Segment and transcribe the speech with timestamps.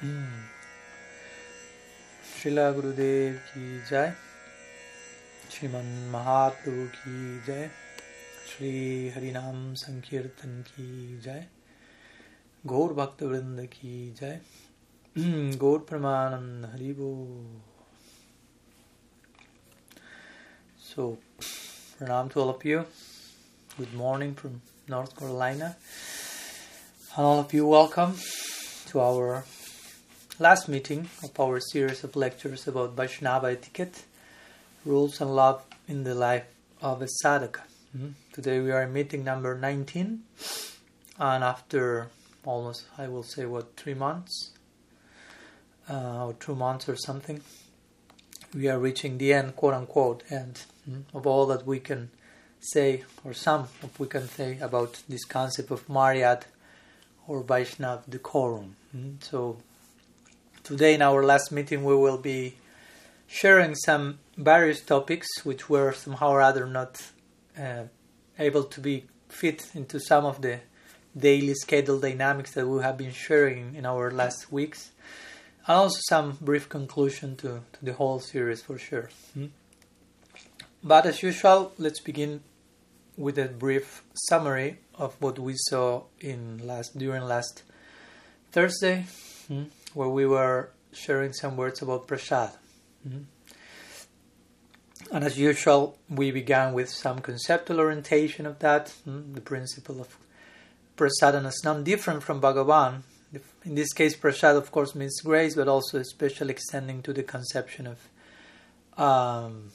[0.00, 4.12] श्रीला गुरुदेव की जय
[5.50, 7.70] श्रीमन महाप्रभु की जय
[8.46, 11.46] श्री हरिनाम संकीर्तन की जय
[12.64, 14.40] गौर भक्त वृंद की जय
[15.58, 17.12] गौर परमानंद हरिभो
[20.86, 21.10] सो
[22.00, 22.80] प्रणाम to all of you
[23.70, 24.60] good morning from
[24.90, 25.74] North Carolina
[27.10, 28.14] all of you welcome
[28.92, 29.42] to our
[30.40, 34.04] last meeting of our series of lectures about Vaishnava etiquette,
[34.86, 36.46] rules and love in the life
[36.80, 37.60] of a sadhaka.
[37.94, 38.12] Mm-hmm.
[38.32, 40.22] Today we are in meeting number 19,
[41.18, 42.08] and after
[42.46, 44.52] almost, I will say, what, three months,
[45.90, 47.42] uh, or two months or something,
[48.54, 52.08] we are reaching the end, quote unquote, end mm, of all that we can
[52.60, 56.44] say, or some of we can say about this concept of Maryad
[57.28, 58.76] or Vaishnav decorum.
[58.96, 59.22] Mm.
[59.22, 59.58] So
[60.62, 62.54] today, in our last meeting, we will be
[63.26, 67.00] sharing some various topics which were somehow or other not
[67.58, 67.84] uh,
[68.38, 70.60] able to be fit into some of the
[71.16, 74.90] daily schedule dynamics that we have been sharing in our last weeks
[75.66, 79.10] and also some brief conclusion to, to the whole series for sure.
[79.34, 79.46] Hmm?
[80.82, 82.42] But as usual, let's begin
[83.16, 87.62] with a brief summary of what we saw in last during last
[88.50, 89.06] Thursday,
[89.46, 89.64] hmm?
[89.94, 92.50] Where we were sharing some words about prasad.
[93.02, 93.22] Hmm?
[95.12, 100.16] And as usual, we began with some conceptual orientation of that, the principle of
[100.96, 103.02] prasadana is not different from Bhagavan,
[103.64, 107.86] in this case, prasad, of course, means grace, but also especially extending to the conception
[107.86, 109.70] of um,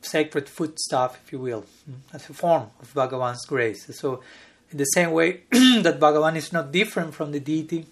[0.00, 1.64] sacred foodstuff, if you will,
[2.12, 3.86] as a form of Bhagavan's grace.
[3.96, 4.22] So,
[4.70, 7.86] in the same way that Bhagavan is not different from the deity,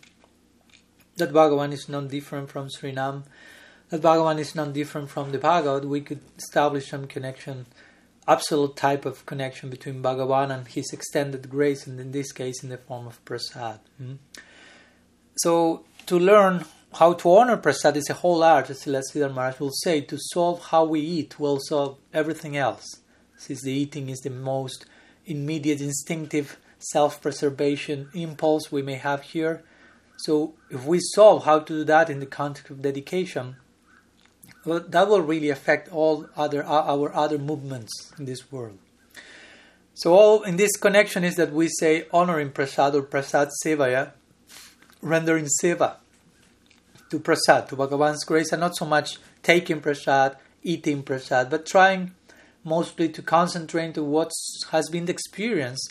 [1.16, 3.24] that Bhagavan is not different from Srinam,
[3.90, 7.66] that Bhagavan is not different from the Bhagavad, we could establish some connection
[8.26, 12.70] absolute type of connection between Bhagavan and his extended grace, and in this case, in
[12.70, 13.80] the form of prasad.
[14.00, 14.18] Mm.
[15.36, 19.72] So, to learn how to honor prasad is a whole art, as Sridhar Maharaj will
[19.72, 20.00] say.
[20.02, 22.84] To solve how we eat will solve everything else,
[23.36, 24.86] since the eating is the most
[25.26, 29.64] immediate, instinctive self preservation impulse we may have here.
[30.16, 33.56] So, if we solve how to do that in the context of dedication,
[34.64, 38.78] well, that will really affect all other our other movements in this world.
[39.94, 44.12] So all in this connection is that we say honoring prasad or prasad sevaya,
[45.00, 45.96] rendering seva
[47.10, 52.12] to prasad, to Bhagavan's grace, and not so much taking prasad, eating prasad, but trying
[52.64, 54.32] mostly to concentrate on what
[54.70, 55.86] has been the experience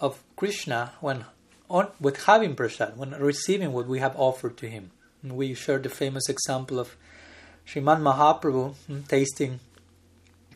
[0.00, 1.24] of Krishna when
[1.70, 4.90] on, with having prasad, when receiving what we have offered to him.
[5.22, 6.96] We shared the famous example of
[7.66, 9.60] Sriman Mahaprabhu hmm, tasting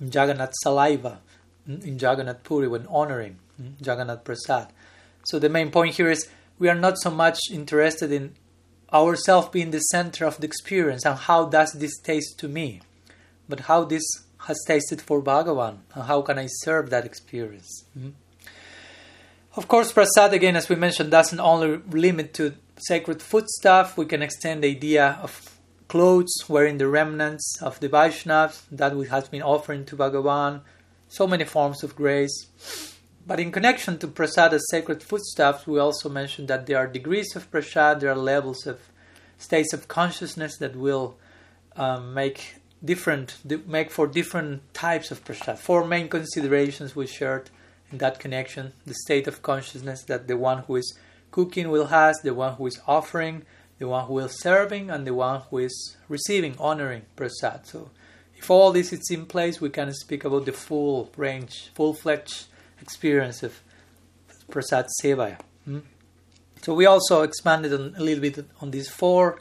[0.01, 1.21] Jagannath saliva
[1.65, 4.69] hmm, in Jagannath Puri when honoring hmm, Jagannath Prasad.
[5.25, 8.35] So the main point here is we are not so much interested in
[8.93, 12.81] ourselves being the center of the experience and how does this taste to me,
[13.49, 14.05] but how this
[14.47, 17.85] has tasted for Bhagavan and how can I serve that experience.
[17.99, 18.11] Mm-hmm.
[19.57, 23.97] Of course, prasad again, as we mentioned, doesn't only limit to sacred food stuff.
[23.97, 29.09] We can extend the idea of clothes wearing the remnants of the Vaishnavas that we
[29.09, 30.61] has been offering to Bhagavan,
[31.09, 32.47] so many forms of grace.
[33.27, 37.35] But in connection to prasad as sacred foodstuffs, we also mentioned that there are degrees
[37.35, 38.81] of prasad, there are levels of
[39.39, 41.17] states of consciousness that will
[41.77, 45.59] um, make different make for different types of prasad.
[45.59, 47.51] Four main considerations we shared
[47.91, 50.97] in that connection: the state of consciousness that the one who is
[51.31, 53.43] cooking will has, the one who is offering,
[53.79, 57.67] the one who is serving and the one who is receiving, honoring prasad.
[57.67, 57.91] So,
[58.37, 62.47] if all this is in place, we can speak about the full range, full fledged
[62.81, 63.61] experience of
[64.51, 65.39] prasad sevaya.
[65.65, 65.81] Hmm?
[66.63, 69.41] So, we also expanded on, a little bit on these four,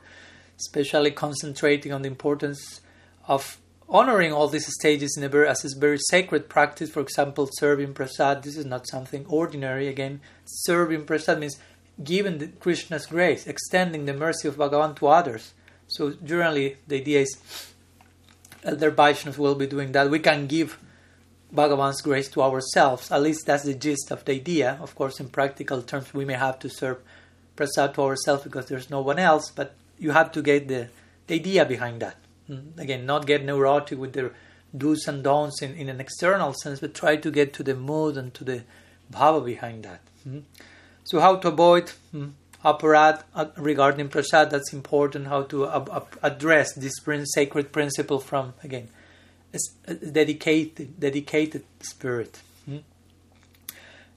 [0.60, 2.82] especially concentrating on the importance
[3.28, 6.90] of honoring all these stages in a very, as a very sacred practice.
[6.90, 8.44] For example, serving prasad.
[8.44, 9.88] This is not something ordinary.
[9.88, 11.58] Again, serving prasad means
[12.04, 15.54] giving the Krishna's grace, extending the mercy of Bhagavan to others.
[15.88, 17.74] So generally, the idea is
[18.64, 20.10] elder Vaishnavas will be doing that.
[20.10, 20.78] We can give
[21.54, 23.12] Bhagavan's grace to ourselves.
[23.12, 24.78] At least that's the gist of the idea.
[24.82, 27.02] Of course, in practical terms, we may have to serve
[27.56, 29.50] prasad to ourselves because there's no one else.
[29.50, 30.90] But you have to get the,
[31.28, 32.18] the idea behind that.
[32.48, 32.78] Hmm?
[32.78, 34.32] Again, not get neurotic with the
[34.76, 38.18] do's and don'ts in, in an external sense, but try to get to the mood
[38.18, 38.64] and to the
[39.12, 40.02] bhava behind that.
[40.24, 40.40] Hmm?
[41.04, 42.30] So how to avoid, hmm,
[42.64, 44.50] aparat uh, regarding prasad.
[44.50, 45.28] That's important.
[45.28, 45.66] How to
[46.22, 46.94] address this
[47.26, 48.90] sacred principle from again,
[49.86, 52.42] a dedicated, dedicated spirit.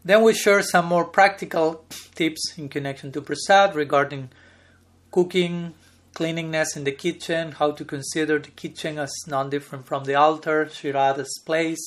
[0.05, 1.85] Then we share some more practical
[2.15, 4.31] tips in connection to prasad regarding
[5.11, 5.75] cooking,
[6.15, 10.69] cleanliness in the kitchen, how to consider the kitchen as non different from the altar,
[10.69, 11.81] Sri Radha's place,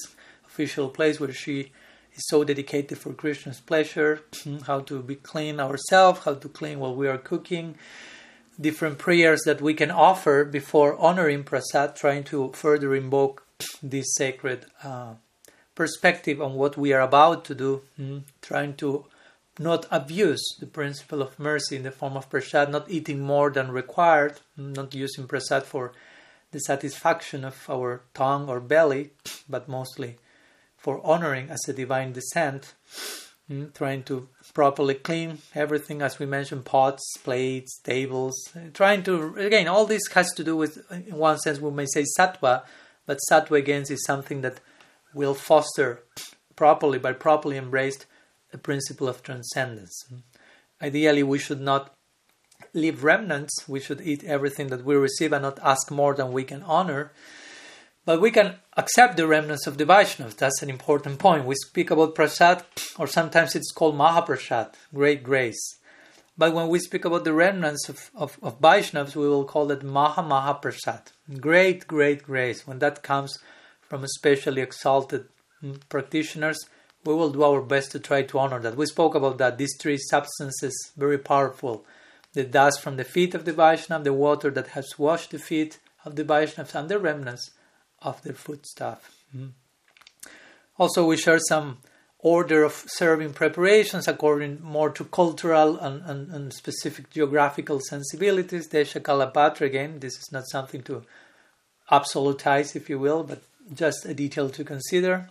[0.45, 1.71] official place where she
[2.15, 4.21] is so dedicated for Krishna's pleasure,
[4.67, 7.75] how to be clean ourselves, how to clean while we are cooking,
[8.59, 13.45] different prayers that we can offer before honoring prasad, trying to further invoke
[13.83, 15.13] this sacred uh,
[15.75, 19.05] perspective on what we are about to do, mm, trying to
[19.59, 23.71] not abuse the principle of mercy in the form of prasad, not eating more than
[23.71, 25.93] required, not using prasad for
[26.51, 29.11] the satisfaction of our tongue or belly,
[29.49, 30.17] but mostly
[30.77, 32.73] for honoring as a divine descent,
[33.49, 38.35] mm, trying to properly clean everything, as we mentioned, pots, plates, tables,
[38.73, 42.03] trying to, again, all this has to do with, in one sense, we may say
[42.19, 42.63] sattva,
[43.05, 44.59] but sattva again is something that
[45.13, 46.03] will foster
[46.55, 48.05] properly, by properly embraced,
[48.53, 50.05] the principle of transcendence.
[50.81, 51.93] Ideally, we should not
[52.73, 56.45] leave remnants, we should eat everything that we receive and not ask more than we
[56.45, 57.11] can honor.
[58.05, 60.35] But we can accept the remnants of the Vaishnavas.
[60.37, 61.45] That's an important point.
[61.45, 62.63] We speak about prasad,
[62.97, 65.77] or sometimes it's called Mahaprasad, great grace.
[66.37, 69.83] But when we speak about the remnants of, of, of Vaishnavas, we will call it
[69.83, 71.07] Maha Mahaprasad,
[71.39, 72.67] great, great grace.
[72.67, 73.39] When that comes
[73.81, 75.25] from especially exalted
[75.63, 76.59] mm, practitioners,
[77.05, 78.77] we will do our best to try to honor that.
[78.77, 79.57] We spoke about that.
[79.57, 81.85] These three substances, very powerful.
[82.33, 85.79] The dust from the feet of the Vaishnava, the water that has washed the feet
[86.05, 87.51] of the Vaishnavas, and the remnants
[88.01, 89.23] of their foodstuff.
[89.35, 89.51] Mm.
[90.77, 91.77] Also, we share some
[92.19, 98.69] order of serving preparations according more to cultural and, and, and specific geographical sensibilities.
[98.69, 101.03] Desha Kalapatra, again, this is not something to
[101.91, 105.27] absolutize, if you will, but just a detail to consider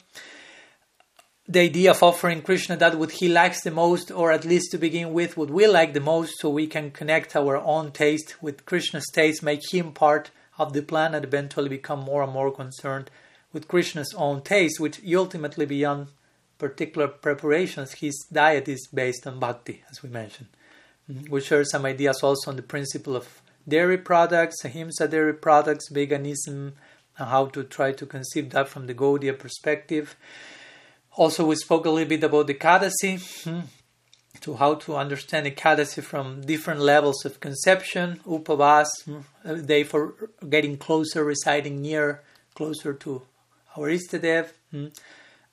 [1.49, 4.79] the idea of offering Krishna that what he likes the most, or at least to
[4.79, 8.65] begin with, what we like the most, so we can connect our own taste with
[8.65, 13.11] Krishna's taste, make him part of the plan, and eventually become more and more concerned
[13.53, 16.09] with Krishna's own taste, which ultimately, beyond
[16.59, 20.49] particular preparations, his diet is based on bhakti, as we mentioned.
[21.11, 21.31] Mm-hmm.
[21.33, 26.73] We share some ideas also on the principle of dairy products, ahimsa dairy products, veganism,
[27.19, 30.17] and how to try to conceive that from the Gaudiya perspective.
[31.17, 33.61] Also, we spoke a little bit about the Ekadasi, hmm,
[34.41, 40.15] to how to understand the Ekadasi from different levels of conception, upavas, hmm, day for
[40.49, 42.23] getting closer, residing near,
[42.55, 43.23] closer to
[43.77, 44.51] our Istadev.
[44.71, 44.87] Hmm.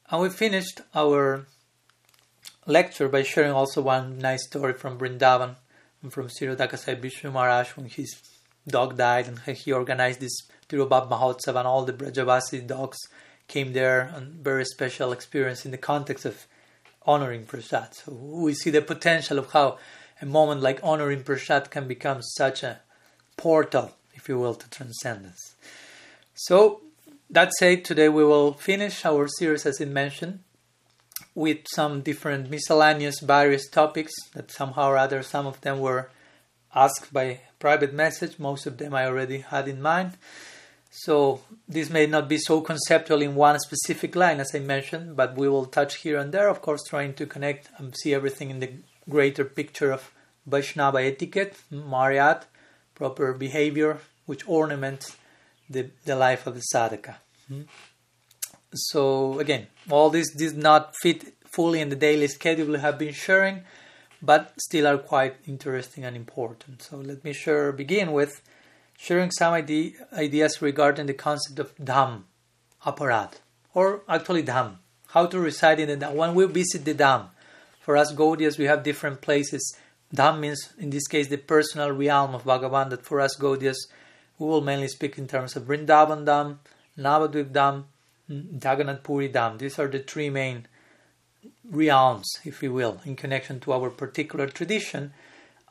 [0.10, 1.46] And we finished our
[2.66, 5.56] lecture by sharing also one nice story from Vrindavan,
[6.10, 8.16] from Sri Dakasai Vishnu Maharaj when his
[8.68, 10.38] dog died and he organized this
[10.70, 12.98] Tirobhav Mahotsav and all the Brajavasi dogs
[13.50, 16.46] came there and very special experience in the context of
[17.06, 17.94] honoring Prasad.
[17.94, 19.78] So we see the potential of how
[20.22, 22.80] a moment like honoring Prasad can become such a
[23.36, 25.56] portal, if you will, to transcendence.
[26.36, 26.82] So
[27.30, 30.40] that said, today we will finish our series, as it mentioned,
[31.36, 36.10] with some different miscellaneous various topics that somehow or other, some of them were
[36.74, 40.18] asked by private message, most of them I already had in mind.
[41.04, 45.38] So this may not be so conceptual in one specific line, as I mentioned, but
[45.38, 48.60] we will touch here and there, of course, trying to connect and see everything in
[48.60, 48.72] the
[49.10, 50.12] greater picture of
[50.46, 52.48] Vaishnava etiquette, Maryat,
[52.96, 55.16] proper behavior, which ornaments
[55.70, 57.16] the, the life of the sadhaka.
[57.48, 57.62] Hmm?
[58.74, 63.14] So again, all this did not fit fully in the daily schedule we have been
[63.14, 63.62] sharing,
[64.22, 66.82] but still are quite interesting and important.
[66.82, 68.42] So let me share begin with
[69.00, 72.24] sharing some idea, ideas regarding the concept of dham,
[72.86, 73.36] aparat,
[73.74, 74.76] or actually dham,
[75.08, 76.16] how to reside in the dham.
[76.16, 77.30] When we visit the dham,
[77.80, 79.78] for us Gaudiyas, we have different places.
[80.14, 83.78] Dham means, in this case, the personal realm of Bhagavan, that for us Gaudiyas,
[84.38, 86.58] we will mainly speak in terms of Vrindavan Dham,
[86.98, 87.86] Navadvip Dham,
[88.30, 89.58] Jagannath Puri Dham.
[89.58, 90.68] These are the three main
[91.72, 95.14] realms, if you will, in connection to our particular tradition.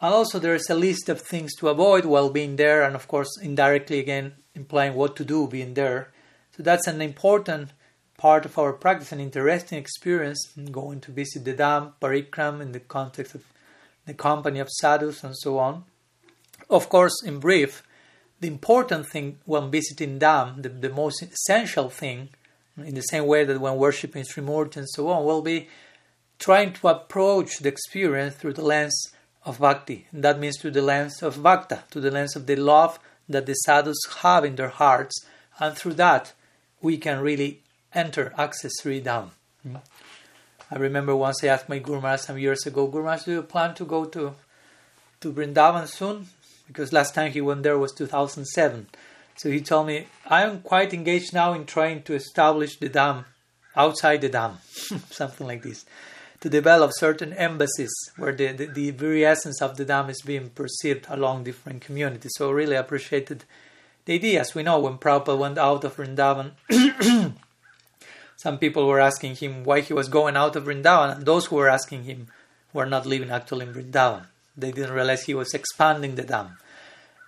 [0.01, 3.09] And also, there is a list of things to avoid while being there, and of
[3.09, 6.11] course, indirectly again implying what to do being there.
[6.57, 7.73] So, that's an important
[8.17, 12.81] part of our practice, an interesting experience going to visit the Dham, Parikram, in the
[12.81, 13.45] context of
[14.07, 15.85] the company of sadhus and so on.
[16.69, 17.83] Of course, in brief,
[18.41, 22.31] the important thing when visiting Dham, the, the most essential thing,
[22.77, 25.69] in the same way that when worshipping Srimurti and so on, will be
[26.39, 28.95] trying to approach the experience through the lens
[29.45, 30.07] of bhakti.
[30.13, 33.55] That means through the lens of bhakta, to the lens of the love that the
[33.55, 35.25] sadhus have in their hearts,
[35.59, 36.33] and through that
[36.81, 37.61] we can really
[37.95, 39.31] enter, access Sri Dham.
[39.63, 39.77] Hmm?
[40.71, 43.43] I remember once I asked my Guru Maharaj some years ago, Guru Maharaj, do you
[43.43, 44.35] plan to go to
[45.21, 46.29] to Vrindavan soon?
[46.67, 48.87] Because last time he went there was 2007.
[49.37, 53.25] So he told me, I am quite engaged now in trying to establish the Dham
[53.75, 54.59] outside the Dham,
[55.11, 55.87] something like this,
[56.41, 60.51] to develop certain embassies where the, the, the, very essence of the Dham is being
[60.51, 62.33] perceived along different communities.
[62.37, 63.45] So really appreciated
[64.05, 64.41] the idea.
[64.41, 66.53] As we know, when Prabhupada went out of Vrindavan,
[68.37, 71.57] some people were asking him why he was going out of Vrindavan, and those who
[71.57, 72.29] were asking him
[72.73, 74.27] were not living actually in Vrindavan.
[74.57, 76.57] They didn't realize he was expanding the Dham.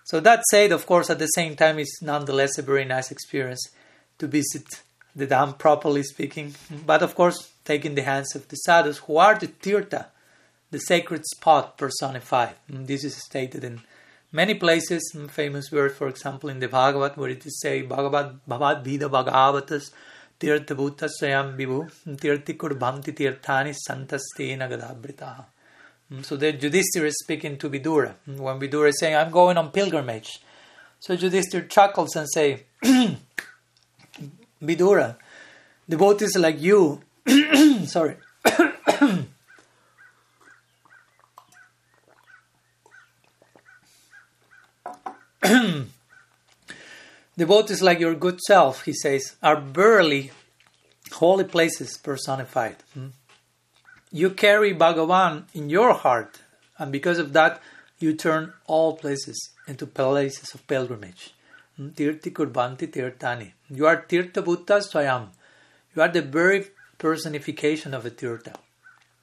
[0.04, 3.70] So that said, of course, at the same time, it's nonetheless a very nice experience
[4.18, 4.64] to visit
[5.14, 6.54] the Dham, properly speaking.
[6.86, 10.06] But of course, taking the hands of the sadhus, who are the tirtha,
[10.70, 12.54] the sacred spot personified.
[12.68, 13.80] And this is stated in
[14.32, 15.14] many places.
[15.30, 19.90] Famous verse, for example, in the Bhagavad, where it is say, Bhagavad Bhavad Vida Bhagavatas
[20.38, 25.44] Tirtha Bhuta Swayam Vibhu Tirti Kurbhamti Tirthani Santastena Gadabritaha.
[26.12, 28.14] Mm, so the Yudhishthira is speaking to Vidura.
[28.28, 30.40] Mm, when Vidura is saying, I'm going on pilgrimage.
[30.98, 32.64] So Yudhishthira chuckles and say,
[34.62, 35.16] Vidura,
[35.88, 37.00] devotees like you,
[37.86, 38.16] sorry,
[47.36, 50.30] devotees like your good self, he says, are barely
[51.12, 52.76] holy places personified.
[52.94, 53.08] Hmm?
[54.12, 56.40] You carry Bhagavan in your heart,
[56.78, 57.60] and because of that,
[57.98, 61.34] you turn all places into places of pilgrimage.
[61.76, 61.88] Hmm?
[61.88, 63.52] Tirti Kurbanti Tirtani.
[63.70, 65.28] You are Tirtha Bhutta Swayam.
[65.94, 66.66] You are the very
[67.00, 68.54] personification of a Tirtha.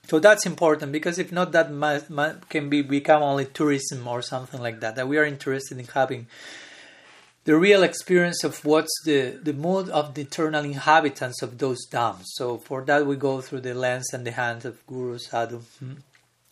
[0.07, 4.22] So that's important because if not, that might, might, can be become only tourism or
[4.22, 4.96] something like that.
[4.96, 6.27] That we are interested in having
[7.43, 12.24] the real experience of what's the, the mood of the eternal inhabitants of those Dhams.
[12.36, 15.62] So for that we go through the lens and the hands of Guru Sadhu.
[15.79, 15.93] Hmm.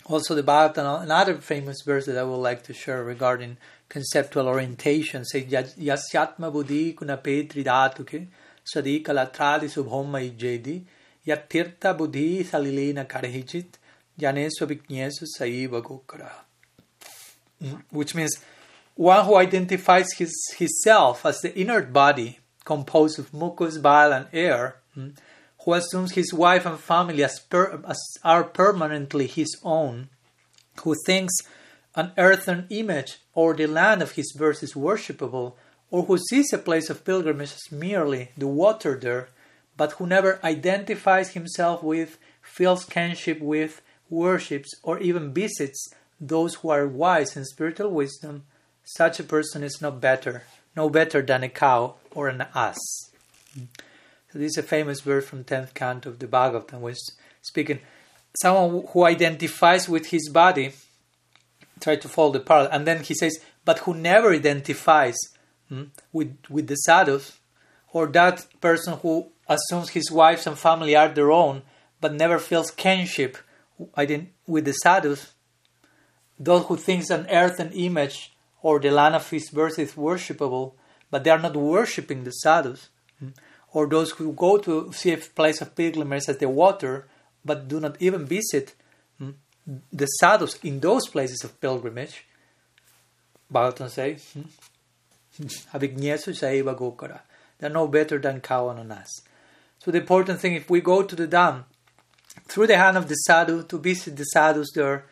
[0.05, 3.58] Also the Bhagavatam, another famous verse that I would like to share regarding
[3.89, 8.27] conceptual orientation says Yasyatma buddhi kunape tridatuke
[8.63, 10.20] sadi kalatradi subhoma
[11.25, 13.05] buddhi salilena
[15.38, 16.32] saiva gokara.
[17.89, 18.38] Which means
[18.96, 24.77] one who identifies his, himself as the inert body composed of mucus, bile, and air,
[24.94, 25.10] hmm,
[25.63, 30.10] who assumes his wife and family as, per, as are permanently his own,
[30.82, 31.34] who thinks
[31.96, 35.53] an earthen image or the land of his birth is worshipable,
[35.91, 39.29] or who sees a place of pilgrimage as merely the water there,
[39.77, 46.70] but who never identifies himself with, feels kinship with, worships, or even visits those who
[46.70, 48.44] are wise in spiritual wisdom
[48.84, 50.44] such a person is no better,
[50.75, 52.77] no better than a cow or an ass.
[54.32, 57.00] So this is a famous verse from 10th canto of the Bhagavatam, which
[57.41, 57.79] speaking
[58.41, 60.74] someone who identifies with his body,
[61.79, 65.15] try to follow the parallel, and then he says, but who never identifies
[65.70, 67.39] hmm, with with the sadhus,
[67.91, 71.62] or that person who assumes his wives and family are their own,
[72.02, 73.38] but never feels kinship
[73.78, 75.34] with the sadhus,
[76.40, 80.74] those who thinks an earthen image or the land of his birth is worshipable,
[81.12, 83.30] but they are not worshipping the sadhus, hmm?
[83.74, 87.08] or those who go to see a place of pilgrimage as the water,
[87.44, 88.74] but do not even visit
[89.18, 89.32] hmm?
[89.94, 92.25] the sadhus in those places of pilgrimage.
[93.54, 94.25] Bhagavatam says,
[95.74, 97.20] Avignesu Saiva Gokara.
[97.60, 99.22] They're no better than cow and an ass.
[99.86, 101.65] So the important thing, if we go to the Dham,
[102.48, 105.06] through the hand of the sadhu, to visit the sadhus there,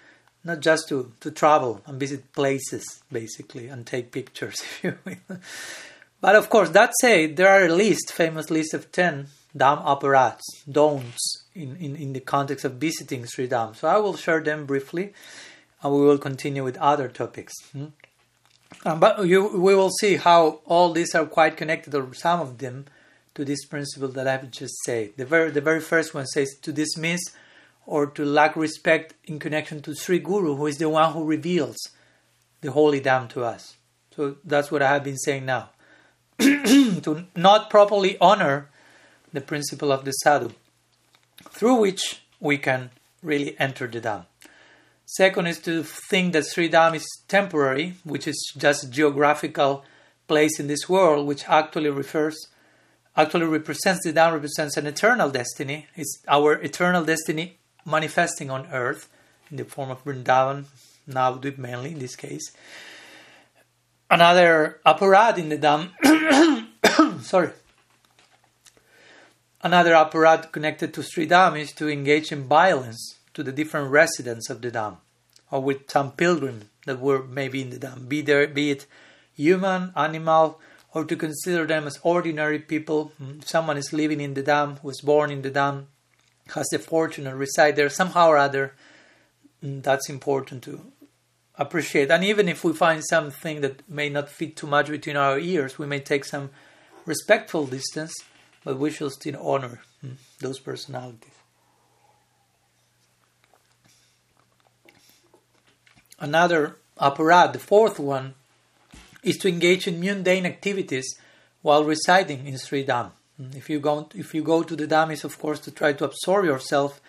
[0.43, 5.39] not just to, to travel and visit places basically and take pictures if you will
[6.21, 9.27] but of course that said there are a list famous list of 10
[9.57, 14.15] Dham apparats don'ts in, in, in the context of visiting Sri Dham so I will
[14.15, 15.13] share them briefly
[15.81, 17.85] and we will continue with other topics hmm?
[18.85, 22.57] um, but you, we will see how all these are quite connected or some of
[22.57, 22.85] them
[23.35, 26.71] to this principle that I've just said the very, the very first one says to
[26.71, 27.21] dismiss
[27.85, 31.77] or to lack respect in connection to Sri Guru, who is the one who reveals
[32.61, 33.75] the holy Dham to us.
[34.15, 35.69] So that's what I have been saying now.
[36.39, 38.69] to not properly honor
[39.33, 40.51] the principle of the sadhu,
[41.49, 44.25] through which we can really enter the Dham.
[45.05, 49.83] Second is to think that Sri Dham is temporary, which is just geographical
[50.27, 52.47] place in this world, which actually refers,
[53.15, 55.87] actually represents the Dham represents an eternal destiny.
[55.95, 59.09] It's our eternal destiny manifesting on earth
[59.51, 60.65] in the form of Vrindavan,
[61.07, 62.51] Navadvip mainly in this case.
[64.09, 65.91] Another aparad in the Dham,
[67.23, 67.51] sorry,
[69.61, 74.49] another aparad connected to Sri Dham is to engage in violence to the different residents
[74.49, 74.97] of the Dham,
[75.51, 78.85] or with some pilgrims that were maybe in the Dham, be there, be it
[79.35, 80.59] human, animal,
[80.93, 83.11] or to consider them as ordinary people.
[83.45, 85.85] Someone is living in the Dham, was born in the Dham,
[86.53, 88.75] has the fortune to reside there somehow or other.
[89.61, 90.91] Hmm, that's important to
[91.55, 92.11] appreciate.
[92.11, 95.79] And even if we find something that may not fit too much between our ears,
[95.79, 96.49] we may take some
[97.05, 98.13] respectful distance,
[98.63, 101.29] but we shall still honor hmm, those personalities.
[106.19, 108.35] Another aparad, the fourth one,
[109.23, 111.17] is to engage in mundane activities
[111.61, 113.11] while residing in Sri Dham.
[113.37, 115.93] Hmm, if you go, if you go to the Dham, is of course to try
[115.93, 117.01] to absorb yourself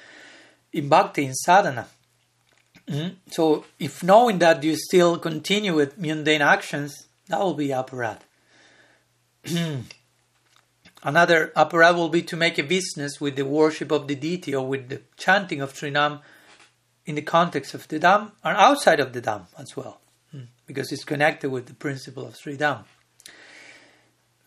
[0.72, 1.88] in bhakti, in sadhana.
[2.88, 3.14] Mm-hmm.
[3.30, 8.18] So, if knowing that you still continue with mundane actions, that will be aparad.
[11.02, 14.66] Another aparad will be to make a business with the worship of the deity or
[14.66, 16.20] with the chanting of Srinam
[17.06, 20.03] in the context of the Dham and outside of the Dham as well, mm,
[20.66, 22.84] because it's connected with the principle of Sri Dham.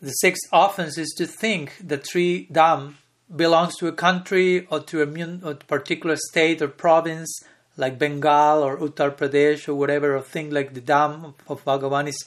[0.00, 2.94] The sixth offense is to think that Sri Dham
[3.34, 7.42] belongs to a country or to a, particular state or province
[7.76, 12.24] like Bengal or Uttar Pradesh or whatever, or thing like the Dham of Bhagavan is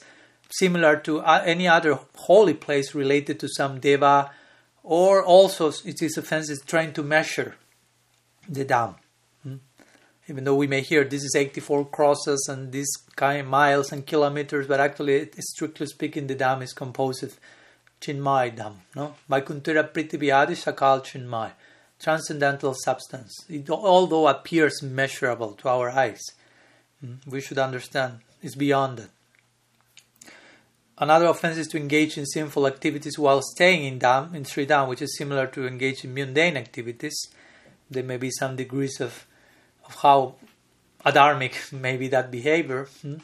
[0.50, 4.30] similar to uh, any other holy place related to some deva,
[4.82, 7.56] or also it is offensive trying to measure
[8.48, 8.96] the Dham.
[10.28, 14.66] Even though we may hear this is 84 crosses and this kind miles and kilometers,
[14.66, 17.38] but actually, strictly speaking, the Dham is composed of
[18.00, 18.74] Chinmay Dham.
[18.94, 19.14] No?
[19.28, 21.52] Vaikuntara Prithivyadi Sakal Chinmay
[22.02, 23.32] transcendental substance.
[23.48, 26.20] It, although appears measurable to our eyes,
[27.00, 29.10] hmm, we should understand it's beyond that.
[30.98, 34.88] Another offense is to engage in sinful activities while staying in Dham, in Sri Dham,
[34.88, 37.16] which is similar to engage in mundane activities.
[37.90, 39.26] There may be some degrees of
[39.96, 40.34] how
[41.04, 42.88] adharmic may be that behavior.
[43.02, 43.16] Hmm.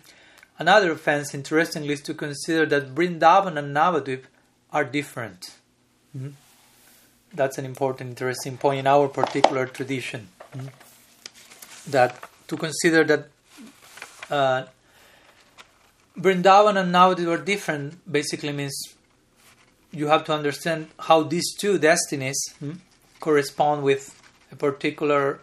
[0.58, 4.24] Another offense, interestingly, is to consider that Vrindavan and Navadvip
[4.72, 5.54] are different.
[6.12, 6.30] Hmm
[7.32, 10.28] that's an important, interesting point in our particular tradition.
[10.56, 10.70] Mm,
[11.88, 13.28] that to consider that
[14.30, 14.64] uh,
[16.18, 18.74] Vrindavan and Navadvip are different basically means
[19.92, 22.72] you have to understand how these two destinies hmm,
[23.20, 24.14] correspond with
[24.52, 25.40] a particular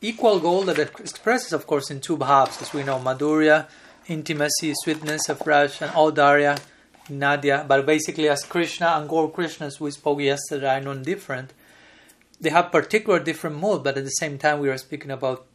[0.00, 3.68] equal goal that expresses, of course, in two bhavs, as we know, Madhurya,
[4.08, 6.58] intimacy, sweetness of Raj, and Audarya,
[7.10, 11.52] Nadia, but basically as Krishna and Gaur Krishnas we spoke yesterday are non-different.
[12.40, 15.46] They have particular different mood, but at the same time we are speaking about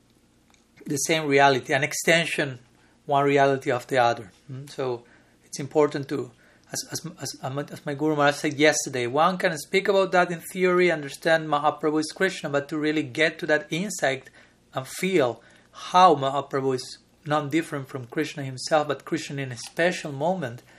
[0.86, 2.60] the same reality, an extension,
[3.06, 4.32] one reality of the other.
[4.52, 4.70] Mm?
[4.70, 5.04] So
[5.44, 6.32] it's important to,
[6.72, 7.38] as, as, as,
[7.72, 12.00] as my Guru Maharaj said yesterday, one can speak about that in theory, understand Mahaprabhu
[12.00, 14.30] is Krishna, but to really get to that insight
[14.74, 20.12] and feel how Mahaprabhu is not different from Krishna himself, but Krishna in a special
[20.12, 20.62] moment–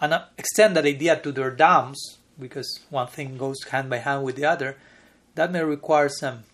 [0.00, 1.96] and uh, extend that idea to their Dhams,
[2.38, 4.76] because one thing goes hand by hand with the other,
[5.34, 6.44] that may require some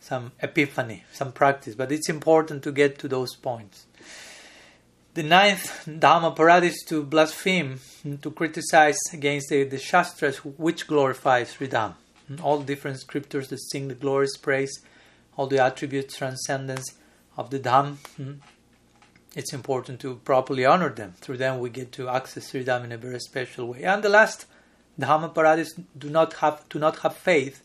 [0.00, 3.86] some epiphany, some practice, but it's important to get to those points.
[5.14, 7.80] The ninth Dham Aparad is to blaspheme,
[8.22, 11.96] to criticize against the, the Shastras which glorify Sri Dham.
[12.42, 14.80] All different scriptures that sing the glorious praise,
[15.36, 16.94] all the attributes, transcendence
[17.36, 18.32] of the Dham, hmm,
[19.36, 21.12] it's important to properly honor them.
[21.20, 23.82] Through them, we get to access Sri Dham in a very special way.
[23.82, 24.46] And the last,
[24.96, 27.62] the Paradis do not have do not have faith,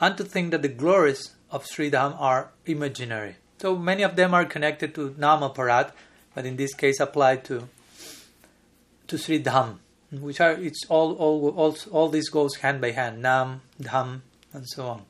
[0.00, 3.36] and to think that the glories of Sri Dham are imaginary.
[3.58, 5.92] So many of them are connected to Nama Parad,
[6.36, 7.66] but in this case applied to
[9.08, 9.78] to Sri Dham,
[10.12, 14.20] which are it's all all all all this goes hand by hand, Nam, Dham,
[14.52, 15.02] and so on.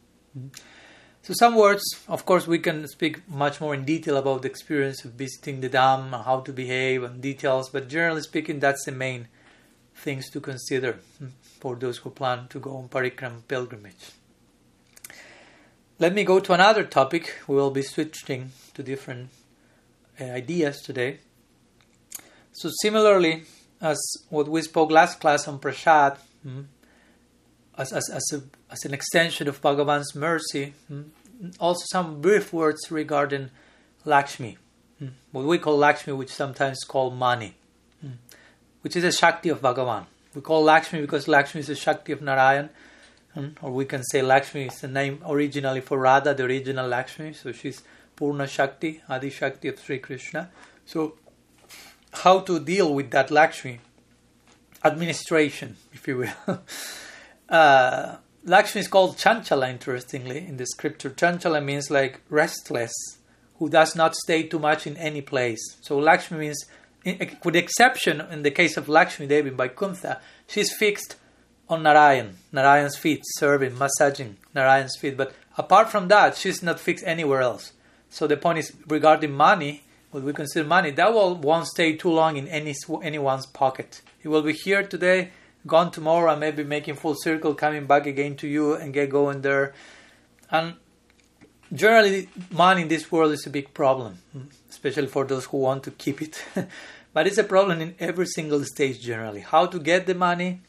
[1.23, 5.05] So some words, of course, we can speak much more in detail about the experience
[5.05, 7.71] of visiting the Dham, how to behave, and details.
[7.71, 9.27] But generally speaking, that's the main
[9.97, 14.13] things to consider hmm, for those who plan to go on parikram pilgrimage.
[15.99, 17.35] Let me go to another topic.
[17.49, 19.31] We will be switching to different
[20.21, 21.19] ideas today.
[22.53, 23.45] So similarly,
[23.81, 23.99] as
[24.31, 26.63] what we spoke last class on prasad, hmm,
[27.77, 31.03] as, as, as, a, as an extension of Bhagavan's mercy, hmm,
[31.61, 33.51] also some brief words regarding
[34.05, 34.57] Lakshmi,
[34.99, 37.55] hmm, what we call Lakshmi, which sometimes call money,
[38.81, 40.07] which is a Shakti of Bhagavan.
[40.35, 42.71] We call Lakshmi because Lakshmi is a Shakti of Narayan,
[43.61, 47.53] or we can say Lakshmi is the name originally for Radha, the original Lakshmi, so
[47.53, 47.83] she's
[48.17, 50.51] Purna Shakti, Adi Shakti of Sri Krishna.
[50.85, 51.15] So,
[52.13, 53.81] how to deal with that Lakshmi?
[54.85, 56.61] Administration, if you will.
[57.49, 61.11] uh, Lakshmi is called Chanchala, interestingly, in the scripture.
[61.11, 62.95] Chanchala means like restless,
[63.59, 65.61] who does not stay too much in any place.
[65.81, 66.65] So Lakshmi means,
[67.05, 71.17] with the exception in the case of Lakshmi Devi Vaikuntha, she's fixed
[71.69, 75.17] on Narayan, Narayan's feet, serving, massaging Narayan's feet.
[75.17, 77.73] But apart from that, she's not fixed anywhere else.
[78.11, 82.11] So the point is regarding money, what we consider money, that will won't stay too
[82.11, 84.01] long in any anyone's pocket.
[84.23, 85.31] It will be here today,
[85.67, 89.43] gone tomorrow, and maybe making full circle, coming back again to you and get going
[89.43, 89.75] there.
[90.51, 90.75] And
[91.73, 94.19] generally, money in this world is a big problem,
[94.71, 96.45] especially for those who want to keep it.
[97.13, 99.41] but it's a problem in every single stage generally.
[99.41, 100.61] How to get the money,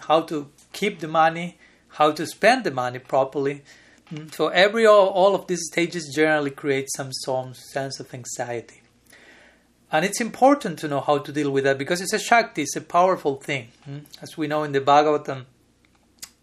[0.00, 3.62] how to keep the money, how to spend the money properly.
[4.32, 8.82] So every all, all of these stages generally create some, sense of anxiety.
[9.90, 12.76] And it's important to know how to deal with that because it's a Shakti, it's
[12.76, 13.68] a powerful thing.
[14.22, 15.44] As we know in the Bhagavatam,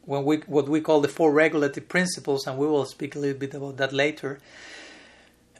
[0.06, 3.38] when we what we call the four regulative principles, and we will speak a little
[3.38, 4.40] bit about that later,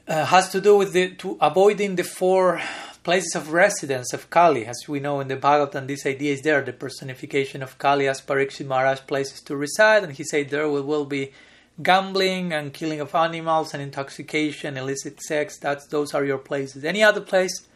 [0.08, 2.60] uh, has to do with the to avoiding the four
[3.02, 4.66] places of residence of Kali.
[4.66, 8.20] As we know in the Bhagavatam, this idea is there, the personification of Kali as
[8.20, 11.32] Parikshit Maharaj places to reside, and he said there will, will be
[11.82, 15.58] gambling and killing of animals and intoxication, illicit sex.
[15.58, 16.84] That's those are your places.
[16.84, 17.66] Any other place,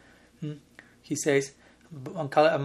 [0.41, 0.55] hmm?
[1.03, 1.53] he says.
[1.95, 2.61] Parikshit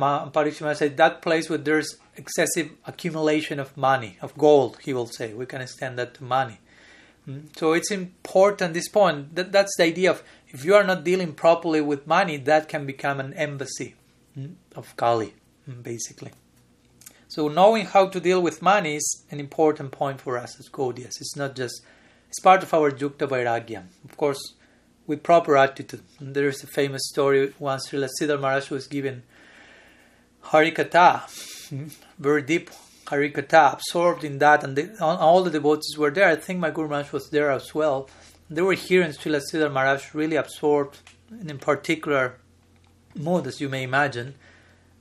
[0.61, 4.79] Maharaj said that place where there's excessive accumulation of money, of gold.
[4.81, 6.59] He will say we can extend that to money.
[7.25, 7.41] Hmm?
[7.55, 8.73] So it's important.
[8.73, 12.37] This point that, that's the idea of if you are not dealing properly with money,
[12.37, 13.95] that can become an embassy
[14.33, 15.33] hmm, of Kali,
[15.65, 16.31] hmm, basically.
[17.29, 21.21] So knowing how to deal with money is an important point for us as Gaudiyas.
[21.21, 21.81] It's not just
[22.27, 23.83] it's part of our Yukta Vairagya.
[24.03, 24.55] Of course,
[25.07, 26.03] with proper attitude.
[26.19, 29.23] And there is a famous story once Srila Sridhar Maharaj was given
[30.43, 31.21] Harikatha,
[31.69, 31.87] hmm,
[32.19, 32.69] very deep
[33.05, 36.27] Harikatha, absorbed in that, and the, all the devotees were there.
[36.27, 38.09] I think my Guru Maharaj was there as well
[38.49, 40.97] they were hearing Srila Sridhar Maharaj really absorbed
[41.31, 42.39] in a particular
[43.15, 44.35] mood, as you may imagine.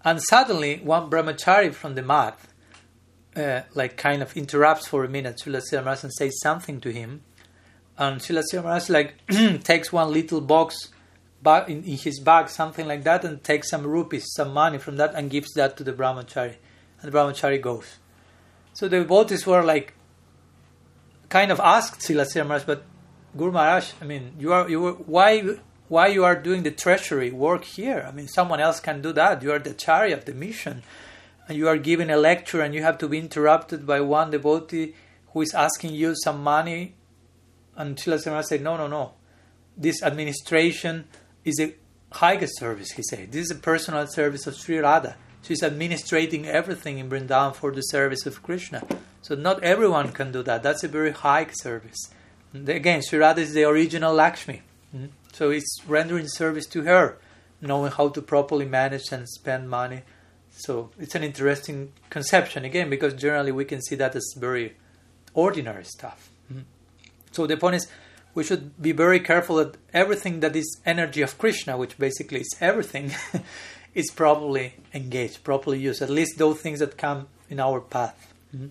[0.05, 2.53] And suddenly, one brahmachari from the math,
[3.37, 7.23] uh, like kind of interrupts for a minute Srila Maharaj and says something to him.
[7.97, 9.15] And Srila Maharaj like
[9.65, 10.89] takes one little box
[11.45, 15.15] in, in, his bag, something like that, and takes some rupees, some money from that,
[15.15, 16.57] and gives that to the brahmachari.
[17.01, 17.99] And the brahmachari goes.
[18.75, 19.95] So the devotees were like,
[21.29, 22.85] kind of asked Srila but
[23.37, 25.43] Guru Maharaj, I mean, you are you were, why
[25.89, 28.05] why you are doing the treasury work here?
[28.07, 29.43] I mean, someone else can do that.
[29.43, 30.83] You are the chari of the mission,
[31.49, 34.95] and you are giving a lecture, and you have to be interrupted by one devotee
[35.33, 36.95] who is asking you some money.
[37.77, 39.13] And Srila Maharaj said, "No, no, no.
[39.77, 41.07] This administration
[41.45, 41.75] is a
[42.13, 45.17] highest service." He said, "This is a personal service of Sri Radha.
[45.43, 48.83] She's administrating everything in Vrindavan for the service of Krishna.
[49.23, 50.63] So not everyone can do that.
[50.63, 52.11] That's a very high service."
[52.53, 54.63] Again, Sri Radha is the original Lakshmi.
[54.95, 55.07] Mm-hmm.
[55.39, 57.17] So it's rendering service to her,
[57.61, 60.03] knowing how to properly manage and spend money.
[60.51, 64.75] So it's an interesting conception, again, because generally we can see that as very
[65.35, 66.29] ordinary stuff.
[66.53, 66.63] Mm-hmm.
[67.31, 67.87] So the point is,
[68.35, 72.57] we should be very careful that everything that is energy of Krishna, which basically is
[72.61, 73.13] everything,
[73.95, 76.03] is properly engaged, properly used.
[76.03, 78.35] At least those things that come in our path.
[78.53, 78.67] Mm-hmm.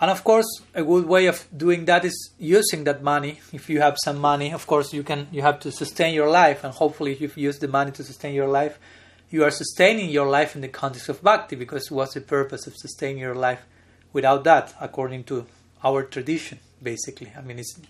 [0.00, 3.40] And of course, a good way of doing that is using that money.
[3.52, 6.62] If you have some money, of course, you can you have to sustain your life,
[6.62, 8.78] and hopefully, if you use the money to sustain your life,
[9.30, 11.56] you are sustaining your life in the context of bhakti.
[11.56, 13.62] Because what's the purpose of sustaining your life
[14.12, 15.46] without that, according to
[15.82, 16.60] our tradition?
[16.80, 17.80] Basically, I mean, it's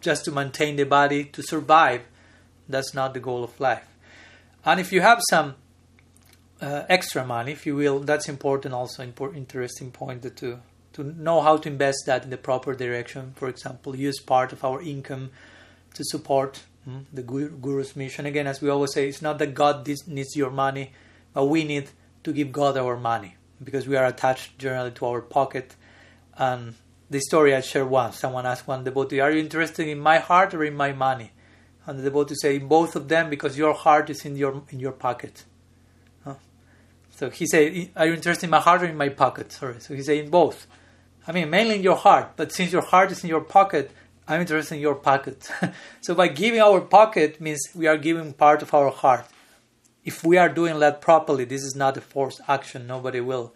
[0.00, 2.02] just to maintain the body to survive.
[2.68, 3.86] That's not the goal of life.
[4.64, 5.54] And if you have some
[6.60, 8.74] uh, extra money, if you will, that's important.
[8.74, 10.58] Also, important, interesting point to
[10.96, 13.32] to know how to invest that in the proper direction.
[13.36, 15.30] For example, use part of our income
[15.92, 18.24] to support mm, the Guru's mission.
[18.24, 20.92] Again, as we always say, it's not that God needs your money,
[21.34, 21.90] but we need
[22.24, 25.76] to give God our money because we are attached generally to our pocket.
[26.38, 26.74] And
[27.10, 30.54] the story I shared once, someone asked one devotee, Are you interested in my heart
[30.54, 31.32] or in my money?
[31.84, 34.80] And the devotee said, In both of them because your heart is in your in
[34.80, 35.44] your pocket.
[36.24, 36.36] Huh?
[37.10, 39.52] So he said, Are you interested in my heart or in my pocket?
[39.52, 39.78] Sorry.
[39.80, 40.66] So he said, In both.
[41.28, 43.90] I mean, mainly in your heart, but since your heart is in your pocket,
[44.28, 45.50] I'm interested in your pocket.
[46.00, 49.26] so by giving our pocket means we are giving part of our heart.
[50.04, 52.86] If we are doing that properly, this is not a forced action.
[52.86, 53.52] Nobody will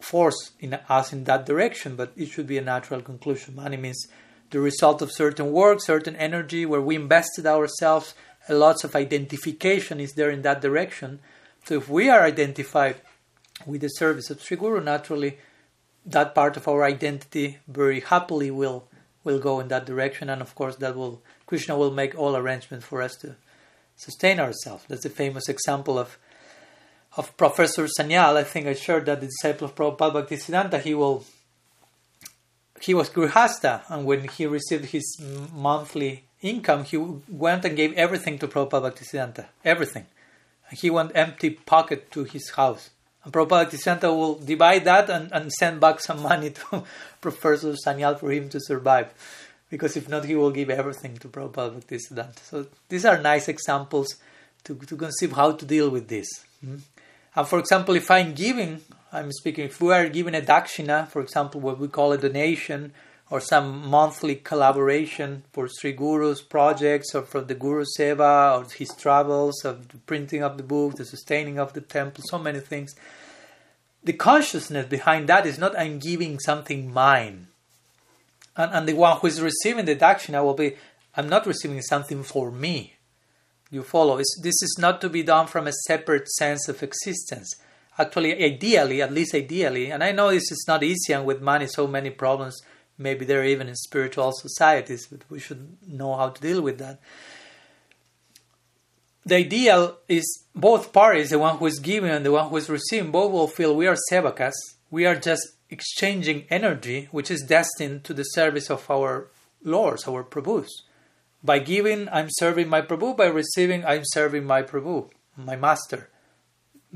[0.00, 3.56] force in us in that direction, but it should be a natural conclusion.
[3.56, 4.06] Money means
[4.50, 8.14] the result of certain work, certain energy, where we invested ourselves.
[8.48, 11.20] Lots of identification is there in that direction.
[11.64, 12.96] So if we are identified
[13.66, 15.38] with the service of Sri Guru, naturally
[16.06, 18.88] that part of our identity very happily will
[19.22, 22.84] will go in that direction, and of course that will Krishna will make all arrangements
[22.84, 23.36] for us to
[23.96, 24.84] sustain ourselves.
[24.88, 26.18] That's a famous example of
[27.16, 28.36] of Professor Sanyal.
[28.36, 31.24] I think I shared that the disciple of Prabhupada Bhaktisiddhanta, he will
[32.80, 35.16] he was grihasta, and when he received his
[35.54, 40.06] monthly income, he went and gave everything to Prabhupada Bhaktisiddhanta, everything.
[40.72, 42.90] He went empty pocket to his house.
[43.24, 46.84] And Prabhupada Bhaktisiddhanta will divide that and, and send back some money to
[47.20, 49.12] Professor Sanyal for him to survive.
[49.70, 52.40] Because if not, he will give everything to Prabhupada Bhaktisiddhanta.
[52.40, 54.16] So these are nice examples
[54.64, 56.28] to, to conceive how to deal with this.
[56.64, 56.76] Hmm?
[57.34, 58.80] And for example, if I'm giving,
[59.12, 62.92] I'm speaking, if we are giving a dakshina, for example, what we call a donation,
[63.34, 68.90] or some monthly collaboration for Sri Guru's projects, or for the Guru Seva, or his
[68.90, 72.94] travels, of the printing of the book, the sustaining of the temple, so many things.
[74.04, 77.48] The consciousness behind that is not I'm giving something mine.
[78.56, 80.76] And, and the one who is receiving the dakshina will be,
[81.16, 82.94] I'm not receiving something for me
[83.68, 84.18] you follow.
[84.18, 87.56] It's, this is not to be done from a separate sense of existence.
[87.98, 91.66] Actually, ideally, at least ideally, and I know this is not easy, and with money,
[91.66, 92.62] so many problems.
[92.96, 97.00] Maybe they're even in spiritual societies, but we should know how to deal with that.
[99.26, 102.68] The ideal is both parties, the one who is giving and the one who is
[102.68, 104.52] receiving, both will feel we are sevakas.
[104.90, 109.28] We are just exchanging energy, which is destined to the service of our
[109.62, 110.68] lords, our prabhus.
[111.44, 113.14] By giving, I'm serving my Prabhu.
[113.14, 116.08] By receiving, I'm serving my Prabhu, my master.